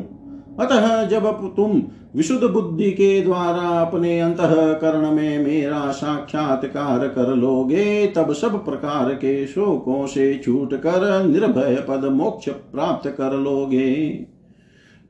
अतः 0.60 1.04
जब 1.04 1.54
तुम 1.56 1.82
विशुद्ध 2.16 2.44
बुद्धि 2.44 2.90
के 2.90 3.20
द्वारा 3.22 3.68
अपने 3.80 4.20
अंतकरण 4.20 5.10
में 5.10 5.44
मेरा 5.44 5.90
साक्षात्कार 5.90 7.08
कर 7.08 7.34
लोगे, 7.36 8.06
तब 8.06 8.32
सब 8.32 8.64
प्रकार 8.64 9.14
के 9.14 9.46
शोकों 9.46 10.06
से 10.06 10.40
छूट 10.44 10.74
कर 10.74 11.24
निर्भय 11.24 11.84
पद 11.88 12.04
मोक्ष 12.04 12.48
प्राप्त 12.48 13.08
कर 13.08 13.32
लोगे। 13.32 13.92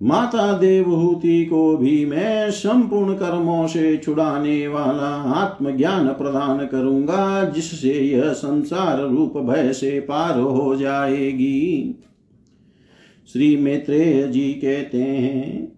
माता 0.02 0.52
देवहूति 0.58 1.44
को 1.44 1.76
भी 1.76 2.04
मैं 2.06 2.50
संपूर्ण 2.50 3.14
कर्मों 3.14 3.66
से 3.66 3.96
छुड़ाने 3.96 4.66
वाला 4.68 5.10
आत्मज्ञान 5.34 6.08
प्रदान 6.08 6.66
करूँगा, 6.66 7.44
जिससे 7.44 7.92
यह 7.92 8.32
संसार 8.32 9.00
रूप 9.00 9.36
भय 9.38 9.72
से 9.72 10.00
पार 10.00 10.38
हो 10.38 10.74
जाएगी। 10.76 11.94
श्री 13.28 13.56
मैत्रेय 13.56 14.22
जी 14.28 14.52
कहते 14.54 15.02
हैं, 15.02 15.72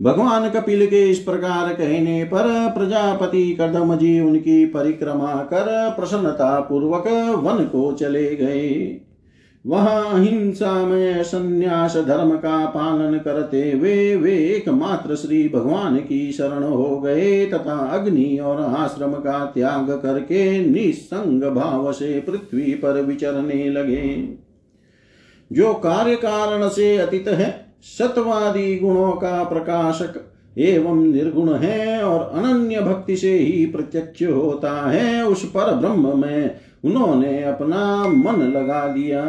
भगवान 0.00 0.48
कपिल 0.50 0.86
के 0.86 1.02
इस 1.10 1.18
प्रकार 1.18 1.72
कहने 1.74 2.24
पर 2.24 2.46
प्रजापति 2.70 3.56
कदम 3.60 3.96
जी 3.96 4.18
उनकी 4.20 4.64
परिक्रमा 4.66 5.34
कर 5.44 5.90
प्रसन्नता 5.90 6.58
पूर्वक 6.60 7.06
वन 7.44 7.64
को 7.64 7.92
चले 7.92 8.34
गए। 8.36 9.00
वहाँ 9.66 10.18
में 10.86 11.22
संन्यास 11.22 11.96
धर्म 11.96 12.30
का 12.36 12.66
पालन 12.66 13.18
करते 13.18 13.72
हुए 13.72 14.16
वे 14.16 14.32
एकमात्र 14.32 15.16
श्री 15.16 15.48
भगवान 15.48 15.96
की 15.96 16.32
शरण 16.32 16.62
हो 16.62 17.00
गए 17.00 17.46
तथा 17.46 17.76
अग्नि 17.76 18.38
और 18.38 18.60
आश्रम 18.60 19.12
का 19.12 19.44
त्याग 19.44 19.90
करके 19.90 20.66
निसंग 20.66 21.42
भाव 21.42 21.92
से 21.92 22.20
पृथ्वी 22.20 22.72
पर 22.74 23.00
विचरने 23.02 23.68
लगे। 23.70 24.38
जो 25.52 25.74
कार्य 25.74 26.16
कारण 26.16 26.68
से 26.68 26.96
अतीत 26.96 27.28
है, 27.28 27.66
सत्वादी 27.98 28.76
गुणों 28.76 29.12
का 29.12 29.44
प्रकाशक 29.44 30.30
एवं 30.58 31.02
निर्गुण 31.04 31.54
है 31.54 32.02
और 32.02 32.38
अनन्य 32.38 32.80
भक्ति 32.80 33.16
से 33.16 33.38
ही 33.38 33.66
प्रत्यक्ष 33.66 34.22
होता 34.22 34.90
है, 34.90 35.24
उस 35.24 35.44
पर 35.44 35.74
ब्रह्म 35.74 36.20
में 36.20 36.56
उन्होंने 36.84 37.42
अपना 37.42 38.08
मन 38.08 38.42
लगा 38.42 38.86
दिया 38.88 39.22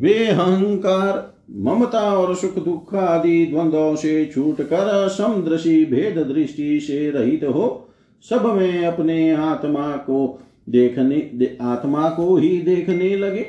वे 0.00 0.26
अहंकार 0.26 1.40
ममता 1.56 2.14
और 2.14 2.34
सुख 2.34 2.64
दुख 2.64 2.94
आदि 2.94 3.46
द्वंद्वों 3.46 3.94
से 3.96 4.30
छूट 4.34 4.60
कर 4.62 5.08
समदृशी 5.08 5.84
भेद 5.84 6.18
दृष्टि 6.18 6.80
से 6.80 7.10
रहित 7.10 7.44
हो 7.44 7.86
सब 8.30 8.46
में 8.46 8.86
अपने 8.86 9.32
आत्मा 9.32 9.96
को 9.96 10.38
देखने 10.68 11.30
दे, 11.34 11.58
आत्मा 11.60 12.08
को 12.08 12.36
ही 12.36 12.60
देखने 12.60 13.16
लगे। 13.16 13.46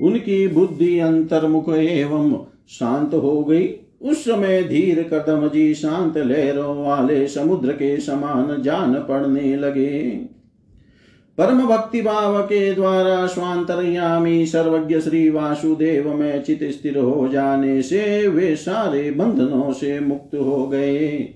उनकी 0.00 0.48
बुद्धि 0.48 0.98
अंतर्मुख 0.98 1.68
एवं 1.68 2.46
शांत 2.68 3.14
हो 3.14 3.44
गई। 3.44 3.68
उस 4.02 4.24
समय 4.24 4.62
धीर 4.62 5.02
कदम 5.02 5.48
जी 5.48 5.74
शांत 5.74 6.16
लहरों 6.16 6.86
वाले 6.86 7.26
समुद्र 7.28 7.72
के 7.72 7.96
समान 7.96 8.62
जान 8.62 8.94
पड़ने 8.94 9.56
लगे। 9.56 10.20
परम 11.38 11.66
भक्ति 11.66 12.00
भाव 12.02 12.42
के 12.42 12.74
द्वारा 12.74 13.26
स्वांतरयामी 13.26 14.46
सर्वज्ञ 14.46 15.00
श्री 15.00 15.30
वासुदेव 15.30 16.14
में 16.14 16.42
चित 16.42 16.58
स्थिर 16.62 16.98
हो 16.98 17.28
जाने 17.28 17.82
से 17.82 18.28
वे 18.28 18.56
सारे 18.56 19.10
बंधनों 19.10 19.72
से 19.72 20.00
मुक्त 20.00 20.34
हो 20.34 20.66
गए। 20.66 21.34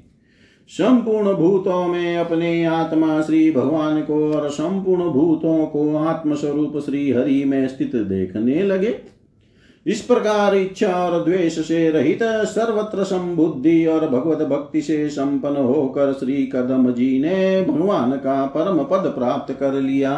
संपूर्ण 0.68 1.34
भूतों 1.34 1.86
में 1.88 2.16
अपने 2.16 2.64
आत्मा 2.64 3.20
श्री 3.22 3.50
भगवान 3.50 4.02
को 4.02 4.32
और 4.32 4.48
संपूर्ण 4.50 5.02
भूतों 5.02 5.66
को 5.66 5.96
आत्मस्वरूप 5.96 6.78
श्री 6.78 7.12
हरि 7.12 7.44
में 7.44 7.68
स्थित 7.68 7.96
देखने 7.96 8.62
लगे। 8.62 8.94
इस 9.86 10.00
प्रकार 10.00 10.54
इच्छा 10.54 10.88
और 10.88 11.24
द्वेष 11.24 11.58
से 11.68 11.90
रहित 11.90 12.18
सर्वत्र 12.22 13.04
संबुद्धि 13.04 13.86
और 13.86 14.08
भगवत 14.08 14.46
भक्ति 14.48 14.82
से 14.82 15.08
संपन्न 15.08 15.56
होकर 15.56 16.12
श्री 16.12 16.46
कदम 16.46 16.90
जी 16.92 17.20
ने 17.20 17.62
भगवान 17.62 18.12
का 18.12 18.46
परम 18.46 18.78
पद 18.84 19.12
प्राप्त 19.18 19.52
कर 19.52 19.72
लिया। 19.72 20.16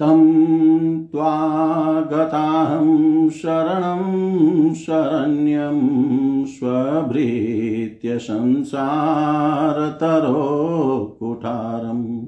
तं 0.00 1.06
त्वागताहं 1.06 3.30
शरणं 3.30 4.74
शरण्यं 4.74 6.44
स्वभृत्य 6.44 8.18
संसारतरो 8.18 11.16
कुठारम्। 11.20 12.24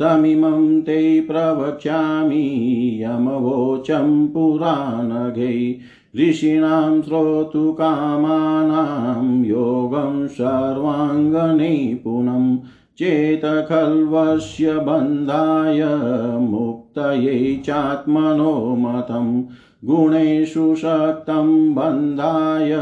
तमिमं 0.00 0.80
ते 0.80 1.20
प्रवक्ष्यामि 1.20 2.98
यमवोचं 3.02 4.26
पुराणगै 4.26 5.74
ऋषीणां 6.18 7.02
श्रोतुकामानां 7.02 9.44
योगं 9.44 10.28
सर्वाङ्गनिपुणम् 10.28 12.56
चेत 13.00 13.40
खल्वस्य 13.44 14.74
बन्धाय 14.74 16.00
मुक्तये 16.40 17.62
चात्मनो 17.66 18.76
मतम्। 18.78 19.42
गुणेषु 19.84 20.74
शक्तं 20.74 21.74
बन्धाय 21.74 22.76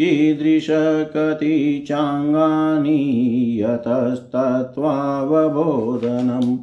कीदृशकति 0.00 1.84
चाङ्गानि 1.88 3.56
यतस्तत्त्वावबोधनम्। 3.60 6.58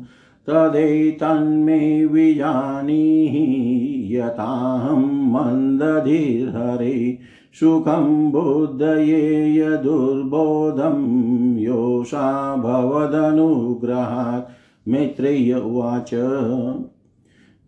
तदैतन्मे 0.48 2.06
विजानीहि 2.06 4.18
यताहं 4.18 5.32
मन्दधिर्हरे 5.32 7.18
सुखं 7.54 8.32
बुद्धये 8.32 9.58
यदुर्बोधं 9.58 11.58
योषा 11.58 12.56
भवदनुग्रहात्। 12.56 14.90
मैत्रेय 14.90 15.54
उवाच। 15.54 16.10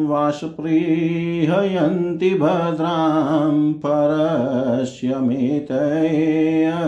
वाष्पृहयन्ति 0.06 2.34
भद्रां 2.34 3.72
परस्य 3.72 5.16
मेतये 5.16 6.78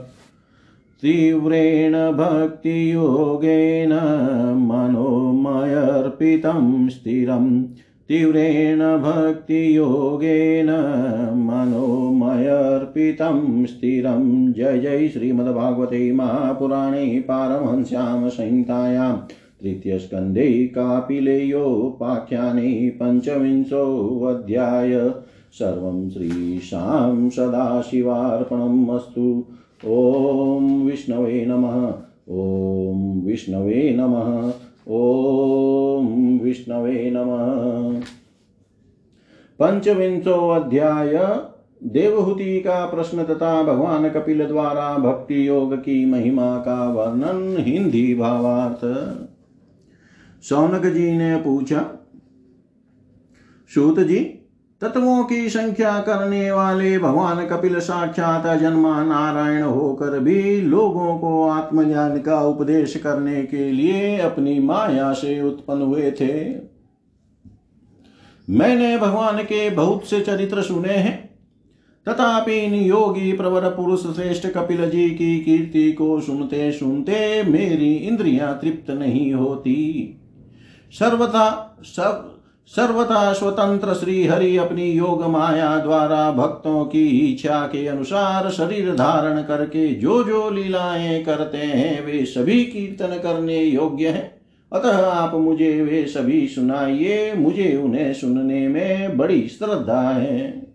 तीव्रेण 1.02 1.92
भक्तियोगेन 1.92 3.92
मनोमयर्पितं 4.56 6.88
स्थिरम् 6.88 7.64
तीव्रेण 8.08 8.78
भक्तियोगेन 8.78 10.70
मनोमयर्पितं 11.34 13.66
स्थिरं। 13.66 14.52
जय 14.52 14.78
जय 14.78 15.08
श्रीमद्भागवते 15.08 16.12
महापुराणे 16.12 17.20
पारमहंस्यां 17.20 18.28
संहितायां। 18.28 19.16
तृतीयस्कन्धे 19.62 20.66
कापिलेयोपाख्याने 20.66 22.98
पञ्चविंशोऽध्याय 23.02 25.12
सर्वं 25.52 26.10
श्रीशां 26.10 27.30
सदाशिवार्पणम् 27.30 28.90
अस्तु 28.90 29.44
ॐ 29.86 30.82
विष्णवे 30.82 31.46
नमः, 31.46 31.94
ॐ 32.30 33.22
विष्णवे 33.26 33.96
नमः, 33.98 34.52
ॐ 34.94 36.38
विष्णवे 36.38 37.10
नमः। 37.10 38.00
पंचविंशो 39.58 40.64
देवहूति 41.84 42.60
का 42.60 42.86
प्रश्न 42.86 43.24
तथा 43.24 43.62
भगवान 43.62 44.08
कपिल 44.08 44.46
द्वारा 44.46 44.98
भक्ति 44.98 45.48
योग 45.48 45.74
की 45.74 46.06
महिमा 46.06 46.58
का 46.58 46.92
वर्णन 46.92 47.56
हिंदी 47.58 48.14
भावार्थ। 48.14 48.84
सौनक 50.42 50.86
जी 50.86 51.12
ने 51.18 51.36
पूछा 51.36 51.80
सूत 53.74 54.00
जी 54.00 54.18
तत्वों 54.82 55.24
की 55.24 55.48
संख्या 55.48 55.98
करने 56.00 56.50
वाले 56.52 56.98
भगवान 56.98 57.46
कपिल 57.46 57.78
साक्षात 57.78 58.58
जन्मा 58.58 59.04
नारायण 59.04 59.62
होकर 59.62 60.18
भी 60.18 60.60
लोगों 60.60 61.18
को 61.18 61.48
आत्मज्ञान 61.48 62.20
का 62.20 62.40
उपदेश 62.40 62.96
करने 62.96 63.42
के 63.42 63.72
लिए 63.72 64.18
अपनी 64.18 64.58
माया 64.58 65.12
से 65.12 65.42
उत्पन्न 65.42 65.82
हुए 65.82 66.10
थे। 66.10 66.54
मैंने 68.50 68.98
भगवान 68.98 69.42
के 69.42 69.70
बहुत 69.70 70.04
से 70.04 70.20
चरित्र 70.20 70.62
सुने 70.62 70.92
हैं। 70.92 71.28
तथापि 72.08 72.52
इन 72.52 72.74
योगी 72.74 73.32
प्रवर 73.32 73.68
पुरुष 73.70 74.02
श्रेष्ठ 74.02 74.46
कपिल 74.46 74.90
जी 74.90 75.10
की 75.10 75.38
कीर्ति 75.40 75.92
को 75.92 76.20
सुनते 76.20 76.72
सुनते 76.72 77.42
मेरी 77.42 77.94
इंद्रियाँ 77.94 78.58
तृप्त 78.62 78.90
नहीं 78.90 79.32
होती। 79.34 80.14
सर्वथा 80.92 81.76
सर्व, 81.82 82.30
सर्वथा 82.66 83.32
स्वतंत्र 83.32 83.94
श्री 83.94 84.26
हरि 84.26 84.56
अपनी 84.56 84.92
योग 84.92 85.24
माया 85.24 85.78
द्वारा 85.78 86.32
भक्तों 86.32 86.84
की 86.84 87.08
इच्छा 87.08 87.66
के 87.66 87.86
अनुसार 87.86 88.50
शरीर 88.50 88.94
धारण 88.94 89.42
करके 89.42 89.88
जो 89.88 90.24
जो 90.24 90.50
लीलाएँ 90.50 91.24
करते 91.24 91.58
हैं, 91.58 92.06
वे 92.06 92.24
सभी 92.24 92.64
कीर्तन 92.64 93.18
करने 93.18 93.58
योग्य 93.58 94.08
हैं। 94.08 94.40
अतः 94.72 95.06
आप 95.06 95.34
मुझे 95.34 95.82
वे 95.82 96.06
सभी 96.06 96.48
सुनाइए, 96.48 97.32
मुझे 97.32 97.76
उन्हें 97.76 98.14
सुनने 98.14 98.68
में 98.68 99.16
बड़ी 99.16 99.48
श्रद्धा 99.48 100.10
है। 100.10 100.67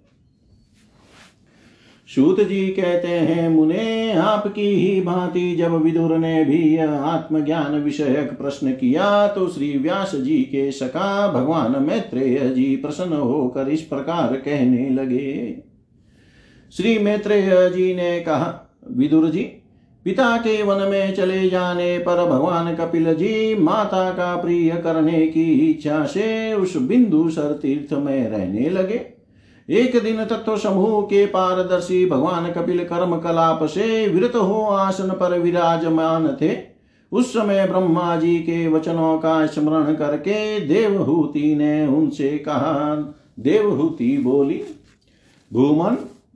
सूत 2.16 2.40
जी 2.40 2.68
कहते 2.68 3.08
हैं, 3.08 3.48
मुने, 3.50 4.12
आपकी 4.12 4.68
ही 4.68 5.00
भांति 5.02 5.56
जब 5.56 5.74
विदुर 5.74 6.18
ने 6.18 6.44
भी 6.46 6.78
आत्मज्ञान 6.78 7.76
विषयक 7.84 8.38
प्रश्न 8.38 8.72
किया 8.72 9.28
तो 9.28 9.48
श्री 9.48 9.78
व्यास 9.78 10.16
जी 10.16 10.38
के 10.42 10.72
सका 10.72 11.28
भगवान 11.32 11.82
मैत्रेय 11.84 12.38
जी 12.50 12.76
प्रसन्न 12.76 13.14
होकर 13.14 13.70
इस 13.70 13.82
प्रकार 13.82 14.36
कहने 14.36 14.90
लगे। 14.90 15.64
श्री 16.74 16.98
मैत्रेय 17.00 17.70
जी 17.70 17.94
ने 17.96 18.20
कहा, 18.20 18.78
विदुर 18.92 19.30
जी, 19.30 19.42
पिता 20.06 20.38
के 20.38 20.62
वन 20.64 20.82
में 20.82 21.14
चले 21.14 21.50
जाने 21.50 21.98
पर 22.00 22.24
भगवान 22.26 22.74
कपिल 22.76 23.14
जी 23.14 23.56
माता 23.56 24.10
का 24.12 24.36
प्रिय 24.36 24.72
करने 24.84 25.26
की 25.28 25.44
इच्छा 25.72 26.06
से 26.06 26.54
उस 26.54 26.78
बिंदु 26.78 27.30
सर 27.30 27.60
तीर्थ 27.62 27.94
में 27.94 28.30
रहने 28.30 28.70
लगे। 28.70 29.02
एक 29.70 30.02
दिन 30.04 30.24
तत्व 30.26 30.58
समूह 30.58 31.02
के 31.02 31.26
पारदर्शी 31.26 32.06
भगवान 32.06 32.52
कपिल 32.52 32.84
कर्म 32.84 33.18
कलाप 33.18 33.64
से 33.66 34.08
विरत 34.08 34.36
हो 34.36 34.62
आसन 34.64 35.10
पर 35.10 35.38
विराजमान 35.40 36.28
थे। 36.42 36.56
उस 37.12 37.34
समय 37.34 37.66
ब्रह्मा 37.68 38.16
जी 38.16 38.38
के 38.40 38.68
वचनों 38.68 39.18
का 39.18 39.46
स्मरण 39.46 39.94
करके 39.94 40.60
देवहूति 40.60 41.56
ने 41.56 41.86
उनसे 41.88 42.30
कहा, 42.38 42.96
देवहूति 43.40 44.18
बोली, 44.18 44.62
भूमन, 45.52 45.96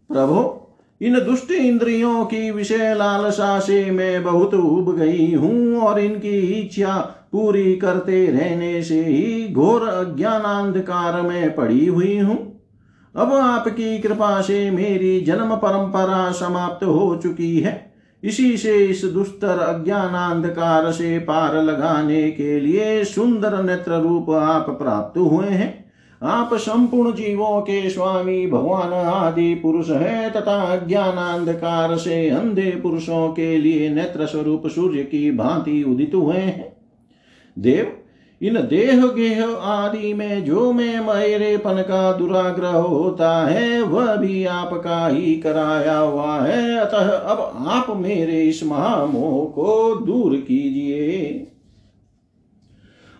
प्रभो, 0.09 0.63
इन 1.01 1.19
दुष्ट 1.19 1.51
इंद्रियों 1.51 2.25
की 2.25 2.51
विषय 2.51 2.93
लालसा 2.95 3.59
से 3.59 3.91
मैं 3.91 4.23
बहुत 4.23 4.53
उब 4.53 4.95
गई 4.97 5.33
हूँ 5.33 5.81
और 5.81 5.99
इनकी 5.99 6.37
इच्छा 6.61 6.97
पूरी 7.31 7.75
करते 7.75 8.25
रहने 8.25 8.83
से 8.83 9.03
ही 9.05 9.53
घोर 9.53 9.87
अज्ञानांधकार 9.87 11.21
में 11.21 11.55
पड़ी 11.55 11.85
हुई 11.85 12.17
हूँ। 12.17 12.37
अब 13.17 13.33
आपकी 13.33 13.99
कृपा 13.99 14.41
से 14.41 14.71
मेरी 14.71 15.21
जन्म 15.21 15.55
परंपरा 15.55 16.31
समाप्त 16.31 16.83
हो 16.83 17.19
चुकी 17.23 17.59
है। 17.59 17.91
इसी 18.23 18.57
से 18.57 18.85
इस 18.85 19.05
दुस्तर 19.05 19.59
अज्ञानांधकार 19.59 20.91
से 20.91 21.19
पार 21.19 21.63
लगाने 21.63 22.31
के 22.31 22.59
लिए 22.59 23.03
सुंदर 23.03 23.63
नेत्र 23.63 23.91
रूप 23.91 24.29
आप 24.29 24.69
प्राप्त 24.69 25.17
हुए 25.17 25.47
हैं। 25.47 25.85
आप 26.23 26.53
संपूर्ण 26.53 27.13
जीवों 27.13 27.61
के 27.61 27.89
स्वामी 27.89 28.47
भगवान 28.47 28.93
आदि 28.93 29.55
पुरुष 29.55 29.89
है 29.89 30.29
तथा 30.29 30.61
अज्ञानांधकार 30.75 31.97
से 31.97 32.29
अंधे 32.29 32.79
पुरुषों 32.83 33.29
के 33.29 33.57
लिए 33.57 33.89
नेत्र 33.89 34.25
स्वरूप 34.25 34.67
सूर्य 34.67 35.03
की 35.03 35.31
भांति 35.31 35.83
उदित 35.83 36.11
हुए 36.15 36.37
हैं। 36.37 36.77
देव 37.59 37.97
इन 38.41 38.53
देह 38.53 39.07
गेह 39.07 39.45
आदि 39.47 40.13
में 40.13 40.45
जो 40.45 40.71
में 40.71 40.99
मेरेपन 40.99 41.81
का 41.81 42.13
दुराग्रह 42.13 42.69
होता 42.69 43.47
है, 43.47 43.81
वह 43.81 44.15
भी 44.15 44.45
आपका 44.45 45.07
ही 45.07 45.35
कराया 45.35 45.97
हुआ 45.97 46.39
है। 46.39 46.77
अतः 46.77 47.09
अब 47.09 47.67
आप 47.67 47.97
मेरे 47.97 48.41
इस 48.41 48.63
महामोह 48.63 49.45
को 49.45 49.95
दूर 49.95 50.35
कीजिए। 50.35 51.47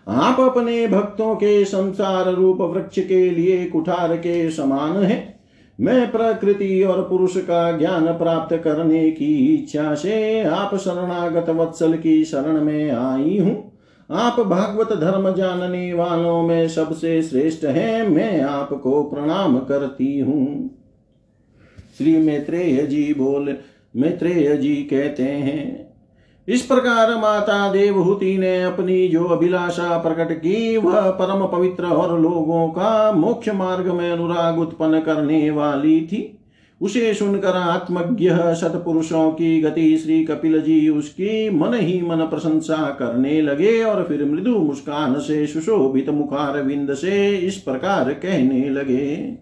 आप 0.08 0.40
अपने 0.40 0.86
भक्तों 0.86 1.34
के 1.34 1.64
संसार 1.64 2.32
रूप 2.34 2.60
वृक्ष 2.60 2.98
के 2.98 3.30
लिए 3.30 3.66
कुठार 3.66 4.16
के 4.16 4.50
समान 4.50 4.92
है। 4.92 5.40
मैं 5.80 6.10
प्रकृति 6.10 6.82
और 6.82 7.02
पुरुष 7.02 7.36
का 7.36 7.78
ज्ञान 7.78 8.06
प्राप्त 8.06 8.56
करने 8.56 9.10
की 9.10 9.54
इच्छा 9.54 9.94
से 9.94 10.42
आप 10.42 10.76
शरणागत 10.76 11.50
वत्सल 11.50 11.92
की 11.92 12.24
शरण 12.24 12.60
में 12.60 12.90
आई 12.90 13.38
हूँ। 13.38 13.77
आप 14.10 14.38
भागवत 14.40 14.92
धर्म 14.92 15.30
जानने 15.34 15.92
वालों 15.92 16.42
में 16.42 16.68
सबसे 16.68 17.22
श्रेष्ठ 17.22 17.64
हैं, 17.64 18.08
मैं 18.08 18.40
आपको 18.42 19.02
प्रणाम 19.02 19.58
करती 19.58 20.18
हूँ। 20.20 20.70
श्री 21.98 22.16
मैत्रेय 22.16 22.86
जी 22.86 23.14
बोल, 23.14 23.56
मैत्रेय 23.96 24.56
जी 24.56 24.74
कहते 24.74 25.22
हैं, 25.22 25.92
इस 26.48 26.62
प्रकार 26.62 27.14
माता 27.16 27.72
देवहूति 27.72 28.36
ने 28.38 28.62
अपनी 28.62 29.08
जो 29.08 29.24
अभिलाषा 29.24 29.98
प्रकट 29.98 30.32
की, 30.32 30.76
वह 30.76 31.10
परम 31.10 31.46
पवित्र 31.46 31.86
और 31.86 32.18
लोगों 32.20 32.68
का 32.68 33.12
मोक्ष 33.12 33.48
मार्ग 33.48 33.86
में 33.86 34.10
अनुराग 34.10 34.58
उत्पन्न 34.58 35.00
करने 35.00 35.50
वाली 35.50 36.00
थी। 36.00 36.37
उसे 36.80 37.14
सुनकर 37.14 37.56
आत्मज्ञ 37.56 38.30
सतपुरुषों 38.32 39.30
की 39.30 39.60
गति 39.60 39.96
श्री 39.96 40.24
कपिल 40.24 40.62
जी 40.62 40.88
उसकी 40.88 41.50
मन 41.50 41.74
ही 41.74 42.02
मन 42.02 42.16
प्रशंसा 42.16 42.76
करने 42.76 43.42
लगे 43.42 43.82
और 43.82 44.04
फिर 44.04 44.24
मृदु 44.24 44.58
मुस्कान 44.58 45.14
से 45.14 45.46
सुशोभित 45.46 46.08
मुखार 46.08 46.62
विंद 46.62 46.94
से 46.94 47.36
इस 47.36 47.56
प्रकार 47.56 48.12
कहने 48.12 48.68
लगे। 48.68 49.38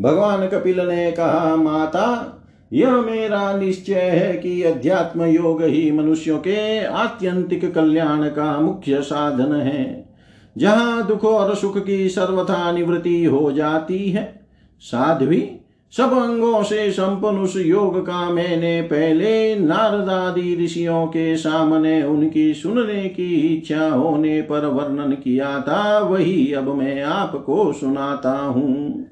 भगवान 0.00 0.46
कपिल 0.46 0.80
ने 0.80 1.12
कहा, 1.12 1.56
माता, 1.56 2.40
यह 2.72 3.00
मेरा 3.00 3.56
निश्चय 3.56 3.94
है 3.94 4.36
कि 4.36 4.62
अध्यात्म 4.62 5.24
योग 5.24 5.62
ही 5.62 5.90
मनुष्यों 5.92 6.38
के 6.38 6.84
आत्यंतिक 6.84 7.74
कल्याण 7.74 8.28
का 8.28 8.60
मुख्य 8.60 9.02
साधन 9.02 9.54
है। 9.54 10.14
जहाँ 10.58 11.06
दुख 11.06 11.24
और 11.24 11.54
सुख 11.54 11.86
की 11.86 12.08
सर्वथा 12.08 12.72
निवृत्ति 12.72 13.24
हो 13.24 13.52
जाती 13.52 14.10
है, 14.10 14.46
साध्वी 14.80 15.50
सब 15.96 16.12
अंगों 16.12 16.62
से 16.62 16.90
संपन्न 16.92 17.38
उस 17.38 17.56
योग 17.56 18.06
का 18.06 18.30
मैंने 18.30 18.82
पहले 18.82 19.56
नारदादि 19.56 20.64
ऋषियों 20.64 21.06
के 21.06 21.36
सामने 21.36 22.02
उनकी 22.02 22.54
सुनने 22.54 23.08
की 23.08 23.34
इच्छा 23.34 23.88
होने 23.88 24.42
पर 24.42 24.66
वर्णन 24.66 25.12
किया 25.12 25.60
था, 25.60 25.98
वही 25.98 26.52
अब 26.52 26.74
मैं 26.74 27.02
आपको 27.02 27.72
सुनाता 27.72 28.32
हूँ। 28.32 29.06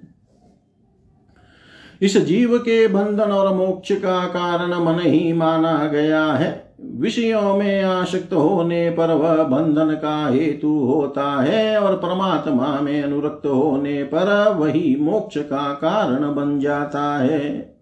इस 2.03 2.17
जीव 2.17 2.59
के 2.59 2.89
बंधन 2.89 3.33
और 3.33 3.55
मोक्ष 3.55 3.93
का 3.93 4.27
कारण 4.27 4.75
मन 4.85 5.01
ही 5.01 5.33
माना 5.33 5.87
गया 5.87 6.25
है। 6.25 6.72
विषयों 6.85 7.57
में 7.57 7.83
आसक्त 7.83 8.33
होने 8.35 8.91
पर 8.91 9.13
वह 9.13 9.43
बंधन 9.43 9.95
का 9.95 10.29
हेतु 10.29 10.69
होता 10.69 11.43
है 11.43 11.81
और 11.81 11.97
परमात्मा 11.97 12.81
में 12.81 13.03
अनुरक्त 13.03 13.47
होने 13.47 14.03
पर 14.03 14.55
वही 14.59 14.97
मोक्ष 15.01 15.39
का 15.39 15.73
कारण 15.73 16.35
बन 16.35 16.61
जाता 16.61 17.19
है। 17.19 17.73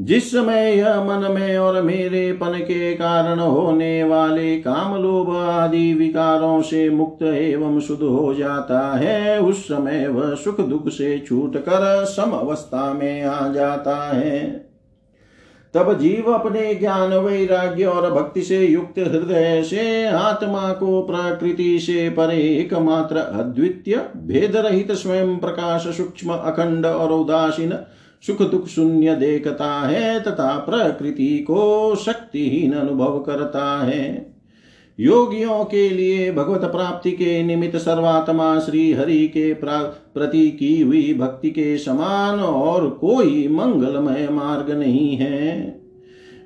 जिस 0.00 0.30
समय 0.30 0.74
यह 0.74 1.04
मन 1.04 1.32
में 1.32 1.58
और 1.58 1.82
मेरे 1.82 2.32
पन 2.32 2.58
के 2.60 2.94
कारण 2.94 3.38
होने 3.38 4.04
वाले 4.04 4.60
काम 4.60 5.02
लोभ 5.02 5.36
आदि 5.36 5.94
विकारों 5.94 6.62
से 6.62 6.90
मुक्त 6.90 7.22
एवं 7.22 7.80
शुद्ध 7.80 8.02
हो 8.02 8.34
जाता 8.34 8.96
है, 8.96 9.40
उस 9.40 9.64
समय 9.64 10.08
वह 10.08 10.34
सुख 10.34 10.60
दुख 10.60 10.88
से 10.88 11.18
छूट 11.18 11.56
कर 11.56 12.04
सम 12.04 12.30
अवस्था 12.30 12.92
में 12.92 13.22
आ 13.22 13.48
जाता 13.48 14.16
है। 14.16 14.65
तब 15.76 15.98
जीव 15.98 16.32
अपने 16.32 16.74
ज्ञान 16.74 17.12
वैराग्य 17.12 17.84
और 17.84 18.10
भक्ति 18.10 18.42
से 18.42 18.66
युक्त 18.66 18.98
हृदय 18.98 19.62
से 19.62 20.06
आत्मा 20.06 20.72
को 20.72 21.02
प्रकृति 21.02 21.78
से 21.80 22.10
परे 22.10 22.36
एकमात्र 22.36 23.16
अद्वितीय 23.16 23.96
भेद 24.16 24.56
रहित 24.56 24.92
स्वयं 24.92 25.36
प्रकाश 25.36 25.96
सूक्ष्म, 25.96 26.32
अखंड 26.32 26.86
और 26.86 27.12
उदासीन 27.12 27.74
सुख 28.26 28.42
दुख 28.50 28.66
शून्य 28.66 29.14
देखता 29.14 29.72
है 29.80 30.20
तथा 30.20 30.56
प्रकृति 30.58 31.38
को 31.38 31.94
शक्तिहीन 31.96 32.72
अनुभव 32.72 33.18
करता 33.18 33.82
है। 33.82 34.35
योगियों 34.98 35.64
के 35.64 35.88
लिए 35.88 36.30
भगवत 36.32 36.64
प्राप्ति 36.64 37.10
के 37.10 37.42
निमित्त 37.42 37.76
सर्वात्मा 37.76 38.58
श्री 38.60 38.92
हरि 38.92 39.26
के 39.28 39.52
प्रति 39.54 40.48
की 40.50 40.80
हुई 40.80 41.14
भक्ति 41.14 41.50
के 41.50 41.76
समान 41.78 42.40
और 42.40 42.88
कोई 42.90 43.48
मंगलमय 43.48 44.28
मार्ग 44.28 44.70
नहीं 44.70 45.16
है। 45.16 45.84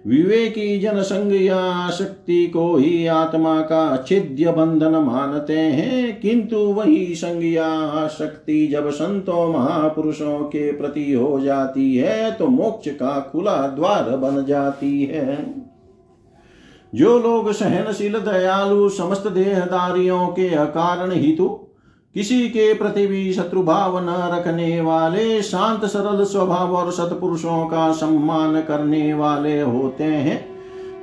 विवेकी 0.06 0.78
जन 0.78 1.00
संग 1.02 1.32
या 1.42 1.56
आसक्ति 1.56 2.46
को 2.46 2.74
ही 2.76 3.06
आत्मा 3.06 3.60
का 3.60 4.04
छिद्य 4.08 4.52
बंधन 4.52 4.96
मानते 4.96 5.58
हैं, 5.58 6.20
किंतु 6.20 6.56
वही 6.56 7.14
संग 7.14 7.44
या 7.44 7.66
आसक्ति 7.96 8.66
जब 8.66 8.90
संतों 8.90 9.52
महापुरुषों 9.52 10.38
के 10.40 10.70
प्रति 10.72 11.12
हो 11.12 11.40
जाती 11.40 11.94
है 11.96 12.30
तो 12.32 12.48
मोक्ष 12.48 12.88
का 12.88 13.18
खुला 13.32 13.56
द्वार 13.68 14.16
बन 14.16 14.44
जाती 14.44 15.02
है। 15.04 15.38
जो 16.94 17.18
लोग 17.18 17.52
सहनशील 17.52 18.12
दयालु 18.12 18.88
समस्त 18.88 19.28
देहदारियों 19.28 20.26
के 20.26 20.54
अकारण 20.54 21.12
हितु, 21.12 21.48
किसी 22.14 22.48
के 22.48 22.74
प्रति 22.74 23.06
भी 23.06 23.32
शत्रु 23.32 23.62
भाव 23.62 23.98
न 23.98 24.30
रखने 24.34 24.80
वाले, 24.80 25.42
शांत, 25.42 25.84
सरल 25.84 26.24
स्वभाव 26.24 26.76
और 26.76 26.92
सतपुरुषों 26.92 27.66
का 27.66 27.92
सम्मान 27.92 28.60
करने 28.60 29.14
वाले 29.14 29.60
होते 29.60 30.04
हैं। 30.04 30.50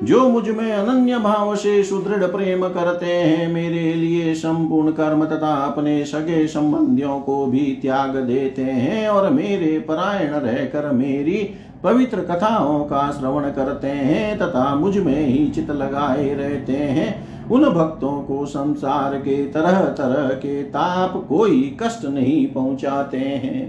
जो 0.03 0.29
मुझमें 0.29 0.73
अनन्य 0.73 1.17
भाव 1.17 1.55
से 1.55 1.83
सुदृढ़ 1.83 2.23
प्रेम 2.23 2.67
करते 2.67 3.05
हैं, 3.05 3.53
मेरे 3.53 3.93
लिए 3.93 4.33
संपूर्ण 4.35 4.91
कर्म 4.91 5.25
तथा 5.25 5.53
अपने 5.55 6.05
सगे 6.05 6.47
संबंधियों 6.47 7.19
को 7.19 7.45
भी 7.45 7.79
त्याग 7.81 8.15
देते 8.15 8.61
हैं 8.61 9.07
और 9.07 9.29
मेरे 9.29 9.79
परायण 9.79 10.31
रहकर 10.31 10.91
मेरी 10.91 11.49
पवित्र 11.83 12.21
कथाओं 12.21 12.83
का 12.83 13.09
श्रवण 13.11 13.49
करते 13.51 13.87
हैं 13.87 14.37
तथा 14.37 14.73
मुझमें 14.75 15.25
ही 15.25 15.47
चित 15.47 15.69
लगाए 15.71 16.33
रहते 16.33 16.73
हैं। 16.73 17.47
उन 17.47 17.63
भक्तों 17.65 18.11
को 18.21 18.45
संसार 18.45 19.17
के 19.17 19.35
तरह 19.45 19.79
तरह 19.95 20.29
के 20.35 20.61
ताप 20.63 21.13
कोई 21.29 21.77
कष्ट 21.81 22.05
नहीं 22.05 22.45
पहुंचाते 22.47 23.17
हैं। 23.17 23.65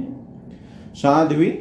साध्वी, 0.95 1.53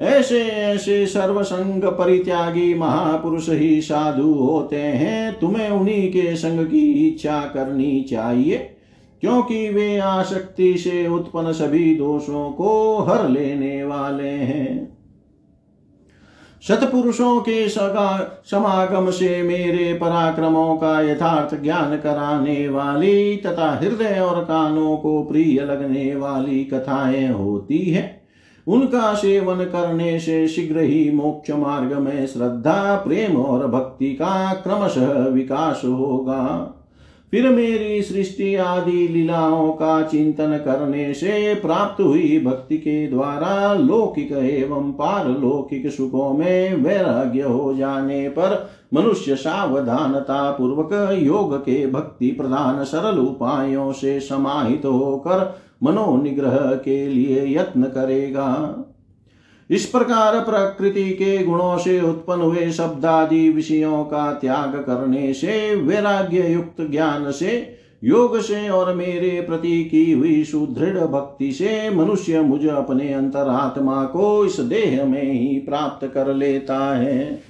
ऐसे 0.00 0.40
ऐसे 0.42 1.04
सर्वसंग 1.06 1.84
परित्यागी 1.88 2.72
महापुरुष 2.74 3.48
ही 3.48 3.80
साधु 3.80 4.32
होते 4.32 4.76
हैं। 4.76 5.38
तुम्हें 5.38 5.68
उन्हीं 5.70 6.08
के 6.08 6.34
संग 6.36 6.66
की 6.66 7.08
इच्छा 7.08 7.40
करनी 7.54 8.00
चाहिए, 8.02 8.56
क्योंकि 9.22 9.68
वे 9.68 9.98
आसक्ति 9.98 10.74
से 10.78 11.06
उत्पन्न 11.08 11.52
सभी 11.52 11.94
दोषों 11.96 12.50
को 12.50 12.98
हर 13.00 13.28
लेने 13.28 13.82
वाले 13.84 14.28
हैं। 14.28 14.88
सतपुरुषों 16.68 17.40
के 17.40 17.68
समागम 17.68 19.10
से 19.10 19.42
मेरे 19.42 19.94
पराक्रमों 19.94 20.76
का 20.76 21.00
यथार्थ 21.00 21.62
ज्ञान 21.62 21.96
कराने 21.96 22.68
वाली 22.68 23.36
तथा 23.36 23.70
हृदय 23.72 24.20
और 24.20 24.44
कानों 24.44 24.96
को 24.96 25.22
प्रिय 25.22 25.60
लगने 25.60 26.14
वाली 26.16 26.64
कथाएँ 26.64 27.28
होती 27.28 27.78
है। 27.78 28.22
उनका 28.66 29.14
सेवन 29.14 29.64
करने 29.64 30.18
से 30.20 30.46
शीघ्र 30.48 30.80
ही 30.80 31.10
मोक्ष 31.10 31.50
मार्ग 31.50 31.92
में 31.92 32.26
श्रद्धा, 32.26 32.96
प्रेम 32.96 33.36
और 33.36 33.66
भक्ति 33.66 34.12
का 34.12 34.54
क्रमशः 34.54 35.26
विकास 35.28 35.82
होगा। 35.84 36.74
फिर 37.32 37.48
मेरी 37.50 38.02
सृष्टि 38.02 38.54
आदि 38.54 39.08
लीलाओं 39.08 39.72
का 39.72 40.02
चिंतन 40.02 40.56
करने 40.64 41.14
से 41.14 41.54
प्राप्त 41.54 42.00
हुई 42.00 42.38
भक्ति 42.44 42.78
के 42.78 43.06
द्वारा 43.06 43.74
लौकिक 43.74 44.32
एवं 44.32 44.92
पारलौकिक 44.92 45.90
सुखों 45.92 46.32
में 46.34 46.74
वैराग्य 46.74 47.42
हो 47.42 47.74
जाने 47.74 48.28
पर 48.28 48.70
मनुष्य 48.94 49.36
सावधानता 49.36 50.50
पूर्वक 50.50 51.18
योग 51.22 51.56
के 51.56 51.86
भक्ति 51.86 52.30
प्रधान 52.30 52.84
सरल 52.84 53.18
उपायों 53.18 53.92
से 53.92 54.20
समाहित 54.20 54.84
होकर 54.84 55.60
मनोनिग्रह 55.82 56.56
के 56.56 57.06
लिए 57.06 57.58
यत्न 57.58 57.82
करेगा। 57.84 58.48
इस 59.72 59.86
प्रकार 59.86 60.40
प्रकृति 60.40 61.10
के 61.10 61.44
गुणों 61.44 61.78
से 61.78 62.00
उत्पन्न 62.00 62.40
हुए 62.40 62.70
शब्द 62.70 63.06
आदि 63.06 63.50
विषयों 63.50 64.04
का 64.04 64.32
त्याग 64.32 64.74
करने 64.74 65.32
से 65.32 65.74
वैराग्य 65.74 66.52
युक्त 66.52 66.90
ज्ञान 66.90 67.30
से, 67.30 67.76
योग 68.04 68.40
से 68.40 68.68
और 68.68 68.94
मेरे 68.94 69.40
प्रति 69.40 69.84
की 69.84 70.12
हुई 70.12 70.44
सुदृढ़ 70.44 70.98
भक्ति 70.98 71.52
से 71.52 71.90
मनुष्य 71.90 72.40
मुझे 72.40 72.68
अपने 72.68 73.12
अंतरात्मा 73.12 74.04
को 74.04 74.44
इस 74.44 74.60
देह 74.60 75.04
में 75.04 75.32
ही 75.32 75.58
प्राप्त 75.58 76.10
कर 76.14 76.34
लेता 76.34 76.94
है। 76.96 77.42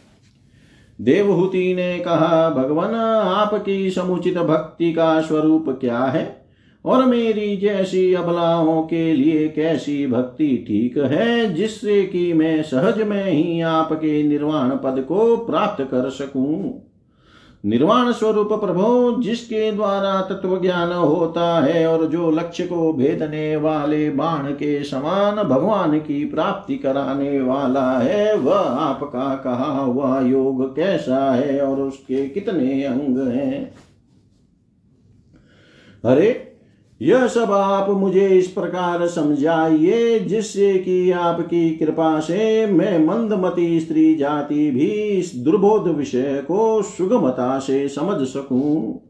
देवहूति 1.00 1.74
ने 1.74 1.98
कहा, 1.98 2.50
भगवान, 2.50 2.94
आपकी 2.94 3.90
समुचित 3.90 4.38
भक्ति 4.38 4.92
का 4.92 5.20
स्वरूप 5.20 5.64
क्या 5.68 5.98
है? 5.98 6.41
और 6.84 7.04
मेरी 7.04 7.56
जैसी 7.56 8.14
अबलाओं 8.14 8.82
के 8.82 9.12
लिए 9.12 9.48
कैसी 9.48 10.06
भक्ति 10.06 10.64
ठीक 10.68 10.98
है, 10.98 11.54
जिससे 11.54 12.02
कि 12.02 12.32
मैं 12.32 12.62
सहज 12.62 13.02
में 13.02 13.30
ही 13.30 13.60
आपके 13.60 14.22
निर्वाण 14.22 14.70
पद 14.70 15.04
को 15.08 15.36
प्राप्त 15.36 15.84
कर 15.84 16.10
सकूँ? 16.10 16.88
निर्वाण 17.64 18.12
स्वरूप 18.12 18.48
प्रभो, 18.52 19.22
जिसके 19.22 19.72
द्वारा 19.72 20.20
तत्व 20.20 20.60
ज्ञान 20.60 20.92
होता 20.92 21.60
है 21.64 21.86
और 21.86 22.06
जो 22.06 22.30
लक्ष्य 22.30 22.64
को 22.64 22.92
भेदने 22.92 23.56
वाले 23.56 24.10
बाण 24.10 24.50
के 24.52 24.84
समान 24.84 25.36
भगवान 25.36 25.98
की 25.98 26.24
प्राप्ति 26.24 26.76
कराने 26.76 27.42
वाला 27.42 27.98
है, 27.98 28.36
वह 28.36 28.58
आपका 28.58 29.34
कहा 29.34 29.80
हुआ 29.80 30.20
योग 30.20 30.76
कैसा 30.76 31.32
है 31.34 31.60
और 31.60 31.80
उसके 31.80 32.28
कितने 32.28 32.84
अंग 32.84 33.28
हैं? 33.28 33.74
अरे 36.04 36.51
यह 37.02 37.26
सब 37.26 37.52
आप 37.52 37.90
मुझे 37.90 38.28
इस 38.28 38.48
प्रकार 38.48 39.06
समझाइए, 39.06 40.18
जिससे 40.18 40.74
कि 40.74 41.10
आपकी 41.10 41.70
कृपा 41.70 42.20
से 42.20 42.66
मैं 42.66 43.06
मंदमती 43.06 43.80
स्त्री 43.80 44.14
जाति 44.14 44.70
भी 44.70 44.90
इस 44.90 45.34
दुर्बोध 45.34 45.88
विषय 45.88 46.42
को 46.48 46.82
सुगमता 46.82 47.58
से 47.58 47.88
समझ 47.88 48.28
सकूँ। 48.28 49.00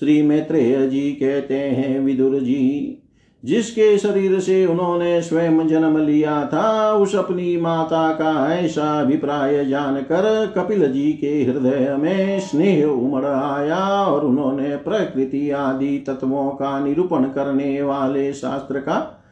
श्री 0.00 0.22
मैत्रेय 0.22 0.86
जी 0.86 1.10
कहते 1.12 1.54
हैं, 1.54 2.00
विदुर 2.00 2.38
जी 2.38 2.98
जिसके 3.44 3.98
शरीर 3.98 4.40
से 4.40 4.66
उन्होंने 4.66 5.22
स्वयं 5.22 5.68
जन्म 5.68 5.98
लिया 5.98 6.46
था, 6.46 6.92
उस 6.92 7.16
अपनी 7.16 7.56
माता 7.56 8.12
का 8.12 8.54
ऐसा 8.54 9.00
अभिप्राय 9.00 9.64
जानकर 9.64 10.52
कपिल 10.56 10.92
जी 10.92 11.12
के 11.12 11.42
हृदय 11.44 11.96
में 12.00 12.40
स्नेह 12.40 12.86
उमड़ 12.86 13.24
आया 13.24 14.06
और 14.06 14.24
उन्होंने 14.24 14.76
प्रकृति 14.76 15.50
आदि 15.50 16.04
तत्वों 16.06 16.50
का 16.50 16.84
निरूपण 16.84 17.24
करने 17.24 17.82
वाले 17.82 18.32
शास्त्र 18.32 18.78
का, 18.78 19.24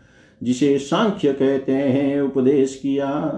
जिसे 0.42 0.78
सांख्य 0.78 1.32
कहते 1.32 1.72
हैं, 1.72 2.20
उपदेश 2.20 2.80
किया। 2.82 3.34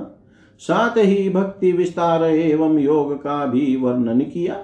साथ 0.58 0.98
ही 0.98 1.30
भक्ति 1.30 1.72
विस्तार 1.72 2.24
एवं 2.24 2.78
योग 2.78 3.14
का 3.14 3.46
भी 3.46 3.76
वर्णन 3.76 4.20
किया। 4.20 4.56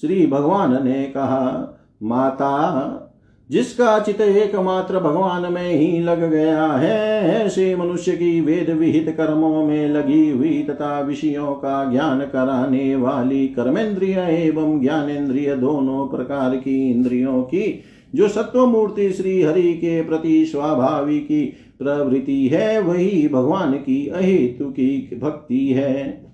श्री 0.00 0.26
भगवान 0.26 0.84
ने 0.84 1.04
कहा, 1.04 1.74
माता 2.02 3.04
जिसका 3.50 3.98
चित 3.98 4.20
एकमात्र 4.20 5.00
भगवान 5.00 5.52
में 5.52 5.74
ही 5.74 6.00
लग 6.00 6.30
गया 6.30 6.66
है, 6.66 7.20
ऐसे 7.44 7.76
मनुष्य 7.76 8.12
की 8.12 8.40
वेद 8.40 8.70
विहित 8.70 9.14
कर्मों 9.16 9.66
में 9.66 9.88
लगी 9.88 10.30
हुई 10.30 10.62
तथा 10.62 11.00
विषयों 11.00 11.54
का 11.54 11.90
ज्ञान 11.90 12.20
कराने 12.20 12.96
वाली 12.96 13.48
कर्मेंद्रिय 13.48 14.18
एवं 14.18 14.80
ज्ञानेन्द्रिय 14.80 15.54
दोनों 15.56 16.08
प्रकार 16.08 16.56
की 16.56 16.90
इंद्रियों 16.90 17.42
की, 17.42 17.84
जो 18.14 18.28
सत्वमूर्ति 18.28 19.12
श्री 19.12 19.42
हरि 19.42 19.74
के 19.74 20.02
प्रति 20.02 20.46
स्वाभाविकी 20.46 21.44
प्रवृत्ति 21.78 22.48
है, 22.48 22.80
वही 22.80 23.28
भगवान 23.28 23.72
की 23.72 24.08
अहेतु 24.08 24.64
की 24.64 25.20
भक्ति 25.22 25.68
है। 25.68 26.27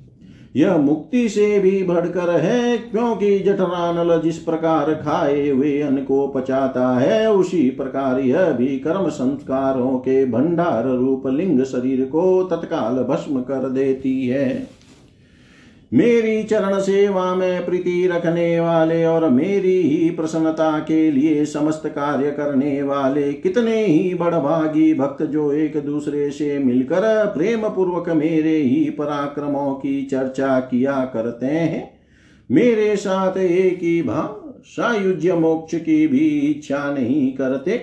यह 0.57 0.77
मुक्ति 0.77 1.29
से 1.29 1.59
भी 1.59 1.83
बढ़कर 1.83 2.31
है, 2.31 2.79
क्योंकि 2.79 3.39
जठरानल 3.39 4.21
जिस 4.23 4.39
प्रकार 4.39 4.95
खाए 4.95 5.49
हुए 5.49 5.81
अन्न 5.81 6.05
को 6.05 6.27
पचाता 6.29 6.99
है, 6.99 7.33
उसी 7.33 7.71
प्रकार 7.71 8.21
यह 8.21 8.51
भी 8.51 8.79
कर्म 8.79 9.09
संस्कारों 9.09 9.99
के 9.99 10.25
भंडार 10.27 10.89
रूप 10.89 11.27
लिंग 11.27 11.65
शरीर 11.65 12.05
को 12.05 12.43
तत्काल 12.43 13.03
भस्म 13.03 13.41
कर 13.41 13.69
देती 13.69 14.27
है। 14.27 14.84
मेरी 15.93 16.43
चरण 16.43 16.79
सेवा 16.81 17.35
में 17.35 17.65
प्रीति 17.67 18.07
रखने 18.07 18.61
वाले 18.61 19.05
और 19.05 19.29
मेरी 19.31 19.77
ही 19.83 20.11
प्रसन्नता 20.11 20.79
के 20.79 21.11
लिए 21.11 21.45
समस्त 21.45 21.83
कार्य 21.87 22.31
करने 22.31 22.83
वाले 22.83 23.33
कितने 23.33 23.85
ही 23.85 24.15
बड़भागी 24.15 24.93
भक्त 24.95 25.23
जो 25.23 25.53
एक 25.53 25.77
दूसरे 25.77 26.31
से 26.31 26.59
मिलकर 26.59 27.27
प्रेम 27.27 27.69
पूर्वक 27.69 28.09
मेरे 28.09 28.57
ही 28.57 28.91
पराक्रमों 28.91 29.75
की 29.75 30.03
चर्चा 30.03 30.59
किया 30.61 31.05
करते 31.05 31.47
हैं, 31.47 31.91
मेरे 32.51 32.97
साथ 32.97 33.37
एक 33.37 33.79
ही 33.83 34.01
भाव, 34.03 34.55
सायुज्य 34.67 35.33
मोक्ष 35.33 35.75
की 35.75 36.07
भी 36.07 36.29
इच्छा 36.41 36.91
नहीं 36.95 37.33
करते। 37.33 37.81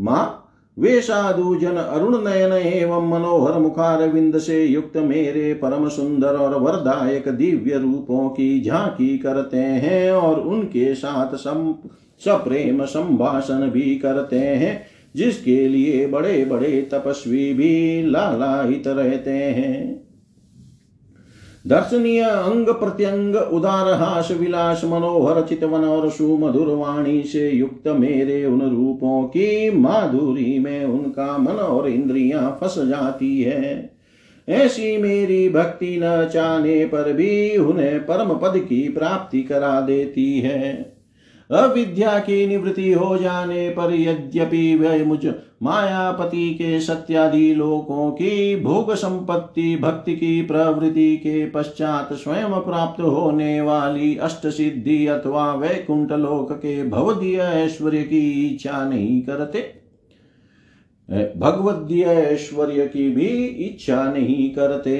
माँ 0.00 0.38
वे 0.78 1.00
साधु 1.00 1.54
जन 1.54 1.76
अरुण 1.76 2.24
नयन 2.24 2.52
एवं 2.52 3.08
मनोहर 3.08 3.58
मुखार 3.58 4.08
विंद 4.08 4.38
से 4.38 4.64
युक्त 4.64 4.96
मेरे 4.96 5.54
परम 5.54 5.88
सुंदर 5.88 6.28
और 6.28 6.60
वरदायक 6.60 7.28
दिव्य 7.28 7.78
रूपों 7.78 8.28
की 8.28 8.60
झांकी 8.60 9.18
करते 9.18 9.56
हैं 9.56 10.12
और 10.12 10.40
उनके 10.40 10.94
साथ 10.94 11.36
सप्रेम 11.36 12.84
संभाषण 12.84 13.70
भी 13.70 13.94
करते 13.96 14.38
हैं, 14.38 14.86
जिसके 15.16 15.68
लिए 15.68 16.06
बड़े 16.06 16.44
बड़े 16.44 16.88
तपस्वी 16.92 17.54
भी 17.54 18.02
लालायित 18.02 18.86
रहते 18.86 19.30
हैं। 19.30 20.01
दर्शनीय 21.66 22.20
अंग 22.20 22.68
प्रत्यंग 22.68 23.36
उदार 23.36 23.92
हास 23.92 24.30
विलास 24.30 24.84
मनोहर 24.84 25.42
चितवन 25.42 25.84
और 25.84 26.10
सुमधुर 26.10 26.66
वाणी 26.66 27.22
से 27.22 27.50
युक्त 27.50 27.88
मेरे 27.88 28.44
उन 28.44 28.60
रूपों 28.60 29.22
की 29.24 29.70
माधुरी 29.70 30.58
में 30.58 30.84
उनका 30.84 31.38
मन 31.38 31.52
और 31.52 31.88
इंद्रियाँ 31.88 32.58
फंस 32.60 32.74
जाती 32.78 33.42
है। 33.42 33.92
ऐसी 34.48 34.96
मेरी 34.96 35.48
भक्ति 35.48 36.00
न 36.02 36.28
चाहने 36.32 36.84
पर 36.84 37.12
भी 37.12 37.56
उन्हें 37.56 38.00
परम 38.00 38.34
पद 38.34 38.58
की 38.58 38.88
प्राप्ति 38.88 39.42
करा 39.42 39.80
देती 39.80 40.40
है। 40.40 40.96
अविद्या 41.50 42.18
की 42.18 42.46
निवृत्ति 42.46 42.92
हो 42.92 43.16
जाने 43.18 43.68
पर 43.68 43.94
यद्यपि 43.94 44.76
वह 44.76 45.04
मुझ 45.04 45.26
मायापति 45.62 46.54
के 46.54 46.80
सत्यादि 46.80 47.54
लोकों 47.54 48.10
की 48.10 48.56
भोग 48.56 48.94
संपत्ति, 48.94 49.76
भक्ति 49.76 50.16
की 50.16 50.42
प्रवृत्ति 50.42 51.16
के 51.16 51.46
पश्चात 51.46 52.12
स्वयं 52.12 52.60
प्राप्त 52.60 53.00
होने 53.00 53.60
वाली 53.60 54.16
अष्ट 54.16 54.46
सिद्धि 54.46 55.06
अथवा 55.06 55.54
वैकुंठ 55.54 56.12
लोक 56.12 56.52
के 56.52 56.88
भवदीय 56.88 57.38
ऐश्वर्य 57.38 58.02
की 58.02 58.48
इच्छा 58.48 58.88
नहीं 58.88 59.22
करते। 59.22 59.82
भगवदीय 61.36 62.04
ऐश्वर्य 62.04 62.86
की 62.86 63.10
भी 63.10 63.46
इच्छा 63.46 64.12
नहीं 64.12 64.50
करते। 64.50 64.98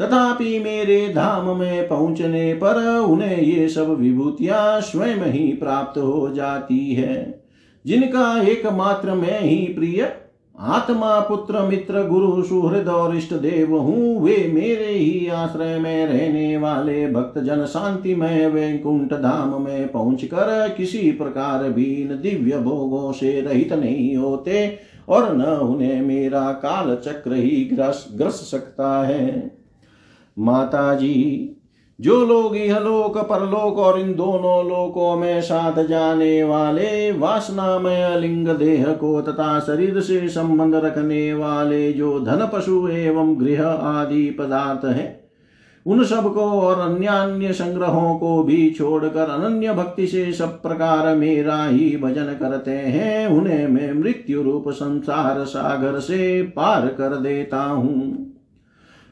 तथापि 0.00 0.58
मेरे 0.58 1.08
धाम 1.08 1.58
में 1.58 1.88
पहुँचने 1.88 2.54
पर 2.54 2.98
उन्हें 2.98 3.38
ये 3.38 3.68
सब 3.68 4.00
विभूतियाँ 4.00 4.80
स्वयं 4.80 5.32
ही 5.32 5.52
प्राप्त 5.52 5.98
हो 5.98 6.30
जाती 6.30 6.94
है। 6.94 7.43
जिनका 7.84 8.42
एकमात्र 8.42 9.14
मैं 9.14 9.40
ही 9.40 9.56
प्रिय, 9.68 10.12
आत्मा, 10.58 11.18
पुत्र, 11.20 11.60
मित्र, 11.60 12.02
गुरु, 12.02 12.42
सुहृद 12.42 12.88
और 12.88 13.16
इष्ट 13.16 13.32
देव 13.34 13.76
हूँ, 13.76 14.20
वे 14.22 14.36
मेरे 14.52 14.88
ही 14.88 15.26
आश्रय 15.28 15.78
में 15.78 16.06
रहने 16.06 16.56
वाले 16.56 17.06
भक्त 17.06 17.38
जन 17.38 17.64
शांति 17.64 18.14
में 18.14 18.46
वैकुंठ 18.46 19.12
धाम 19.12 19.60
में 19.62 19.88
पहुँच 19.88 20.24
कर 20.24 20.74
किसी 20.76 21.10
प्रकार 21.12 21.68
भी 21.70 21.84
इन 21.84 22.20
दिव्य 22.20 22.58
भोगों 22.58 23.12
से 23.12 23.40
रहित 23.40 23.72
नहीं 23.72 24.16
होते 24.16 24.78
और 25.08 25.36
न 25.36 25.42
उन्हें 25.42 26.00
मेरा 26.02 26.52
काल 26.62 26.94
चक्र 26.96 27.34
ही 27.34 27.64
ग्रस 27.64 28.06
ग्रस 28.14 28.40
सकता 28.50 29.06
है। 29.06 29.50
माता 30.36 30.94
जी 30.94 31.14
जो 32.04 32.24
लोग 32.24 32.56
इहलोक 32.56 33.16
परलोक 33.18 33.78
और 33.78 33.98
इन 34.00 34.14
दोनों 34.14 34.64
लोकों 34.68 35.16
में 35.16 35.40
साथ 35.42 35.82
जाने 35.86 36.42
वाले, 36.44 37.12
वासनामय 37.12 38.16
लिंग 38.20 38.48
देह 38.48 38.86
को 38.92 39.20
तथा 39.22 39.58
शरीर 39.60 40.00
से 40.00 40.28
संबंध 40.28 40.74
रखने 40.74 41.32
वाले 41.34 41.92
जो 41.92 42.18
धन 42.20 42.48
पशु 42.54 42.88
एवं 42.88 43.34
गृह 43.40 43.66
आदि 43.66 44.24
पदार्थ 44.30 44.84
है, 44.86 45.24
उन 45.86 46.04
सबको 46.04 46.44
और 46.60 46.80
अन्य 46.80 47.06
अन्य 47.06 47.52
संग्रहों 47.52 48.18
को 48.18 48.42
भी 48.42 48.70
छोड़कर 48.70 49.30
अनन्य 49.30 49.72
भक्ति 49.72 50.06
से 50.06 50.32
सब 50.32 50.60
प्रकार 50.62 51.14
मेरा 51.16 51.64
ही 51.64 51.96
भजन 51.96 52.36
करते 52.40 52.70
हैं, 52.70 53.26
उन्हें 53.28 53.66
मैं 53.68 53.92
मृत्यु 53.92 54.42
रूप 54.42 54.68
संसार 54.68 55.44
सागर 55.44 55.98
से 56.00 56.42
पार 56.42 56.86
कर 56.88 57.16
देता 57.16 57.62
हूँ। 57.62 58.23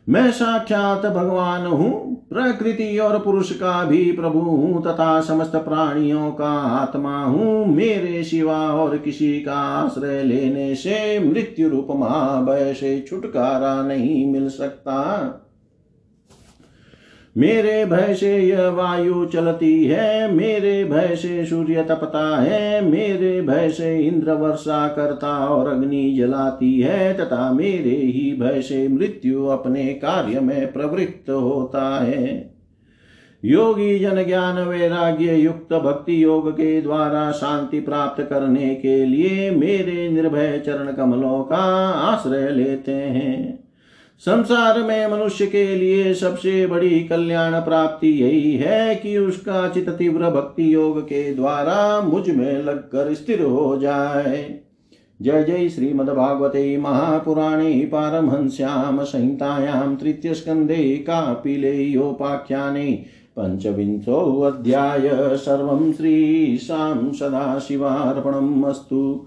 मैं 0.09 0.31
साक्षात 0.31 1.07
भगवान 1.07 1.67
हूँ, 1.67 2.15
प्रकृति 2.29 2.99
और 2.99 3.19
पुरुष 3.19 3.53
का 3.53 3.85
भी 3.85 4.13
प्रभु 4.13 4.39
हूँ, 4.39 4.83
तथा 4.83 5.21
समस्त 5.21 5.53
प्राणियों 5.57 6.31
का 6.31 6.53
आत्मा 6.79 7.25
हूँ। 7.25 7.67
मेरे 7.67 8.23
सिवा 8.25 8.59
और 8.59 8.97
किसी 8.99 9.41
का 9.41 9.55
आश्रय 9.55 10.23
लेने 10.23 10.75
से 10.75 11.19
मृत्यु 11.21 11.69
रूप 11.69 11.89
महाभय 11.91 12.75
से 12.75 13.01
छुटकारा 13.01 13.83
नहीं 13.83 14.33
मिल 14.33 14.49
सकता। 14.49 14.99
मेरे 17.37 17.85
भय 17.85 18.15
से 18.15 18.39
यह 18.39 18.69
वायु 18.69 19.25
चलती 19.25 19.85
है, 19.85 20.35
मेरे 20.35 20.85
भय 20.85 21.17
से 21.17 21.45
सूर्य 21.45 21.83
तपता 21.83 22.43
है, 22.43 22.91
मेरे 22.91 23.43
भय 23.43 23.69
से 23.69 23.99
इंद्र 23.99 24.33
वर्षा 24.33 24.89
करता 24.89 25.47
और 25.47 25.69
अग्नि 25.69 26.15
जलाती 26.19 26.81
है, 26.81 27.15
तथा 27.15 27.53
मेरे 27.53 27.91
ही 27.91 28.37
भय 28.41 28.63
से 28.63 28.89
मृत्यु 28.89 29.47
अपने 29.47 29.87
कार्य 29.87 30.41
में 30.41 30.73
प्रवृत्त 30.73 31.31
होता 31.31 32.05
है। 32.05 32.55
योगी 33.45 33.99
जन 33.99 34.25
ज्ञान 34.25 34.69
वैराग्य 34.69 35.35
युक्त 35.35 35.75
भक्ति 35.75 36.25
योग 36.25 36.53
के 36.53 36.83
द्वारा 36.83 37.33
शांति 37.33 37.81
प्राप्त 37.81 38.23
करने 38.23 38.75
के 38.75 39.07
लिए 39.07 39.51
मेरे 39.51 40.09
निर्भय 40.09 40.63
चरण 40.67 40.93
कमलों 40.93 41.45
का 41.45 41.89
आश्रय 41.89 42.51
लेते 42.51 42.93
हैं। 42.93 43.62
संसार 44.27 44.83
में 44.83 45.07
मनुष्य 45.07 45.47
के 45.47 45.77
लिए 45.77 46.15
सबसे 46.15 46.67
बड़ी 46.67 47.01
कल्याण 47.01 47.53
प्राप्ति 47.53 48.09
यही 48.09 48.57
है 48.57 48.95
कि 48.95 49.19
उसका 49.19 49.69
चित 49.69 49.89
तीव्र 49.89 50.31
भक्ति 50.31 50.75
योग 50.75 51.03
के 51.03 51.35
द्वारा 51.35 52.01
मुझमें 52.01 52.63
लगकर 52.63 53.15
स्थिर 53.15 53.43
हो 53.43 53.79
जाए। 53.79 54.61
जय 55.23 55.45
जय 55.45 55.69
श्रीमद्भागवते 55.69 56.77
महापुराणे 56.77 57.89
पारमहंस्यां 57.93 59.05
संहितायां 59.05 59.97
तृतीय 59.97 60.13
तृतीयस्कन्धे 60.13 60.97
कापिलेयोपाख्याने 60.97 63.05
पञ्चविंशोऽध्याय। 63.39 65.37
सर्वं 65.37 65.93
श्रीशां 65.93 67.13
सदाशिवार्पणम् 67.13 68.65
अस्तु। 68.65 69.27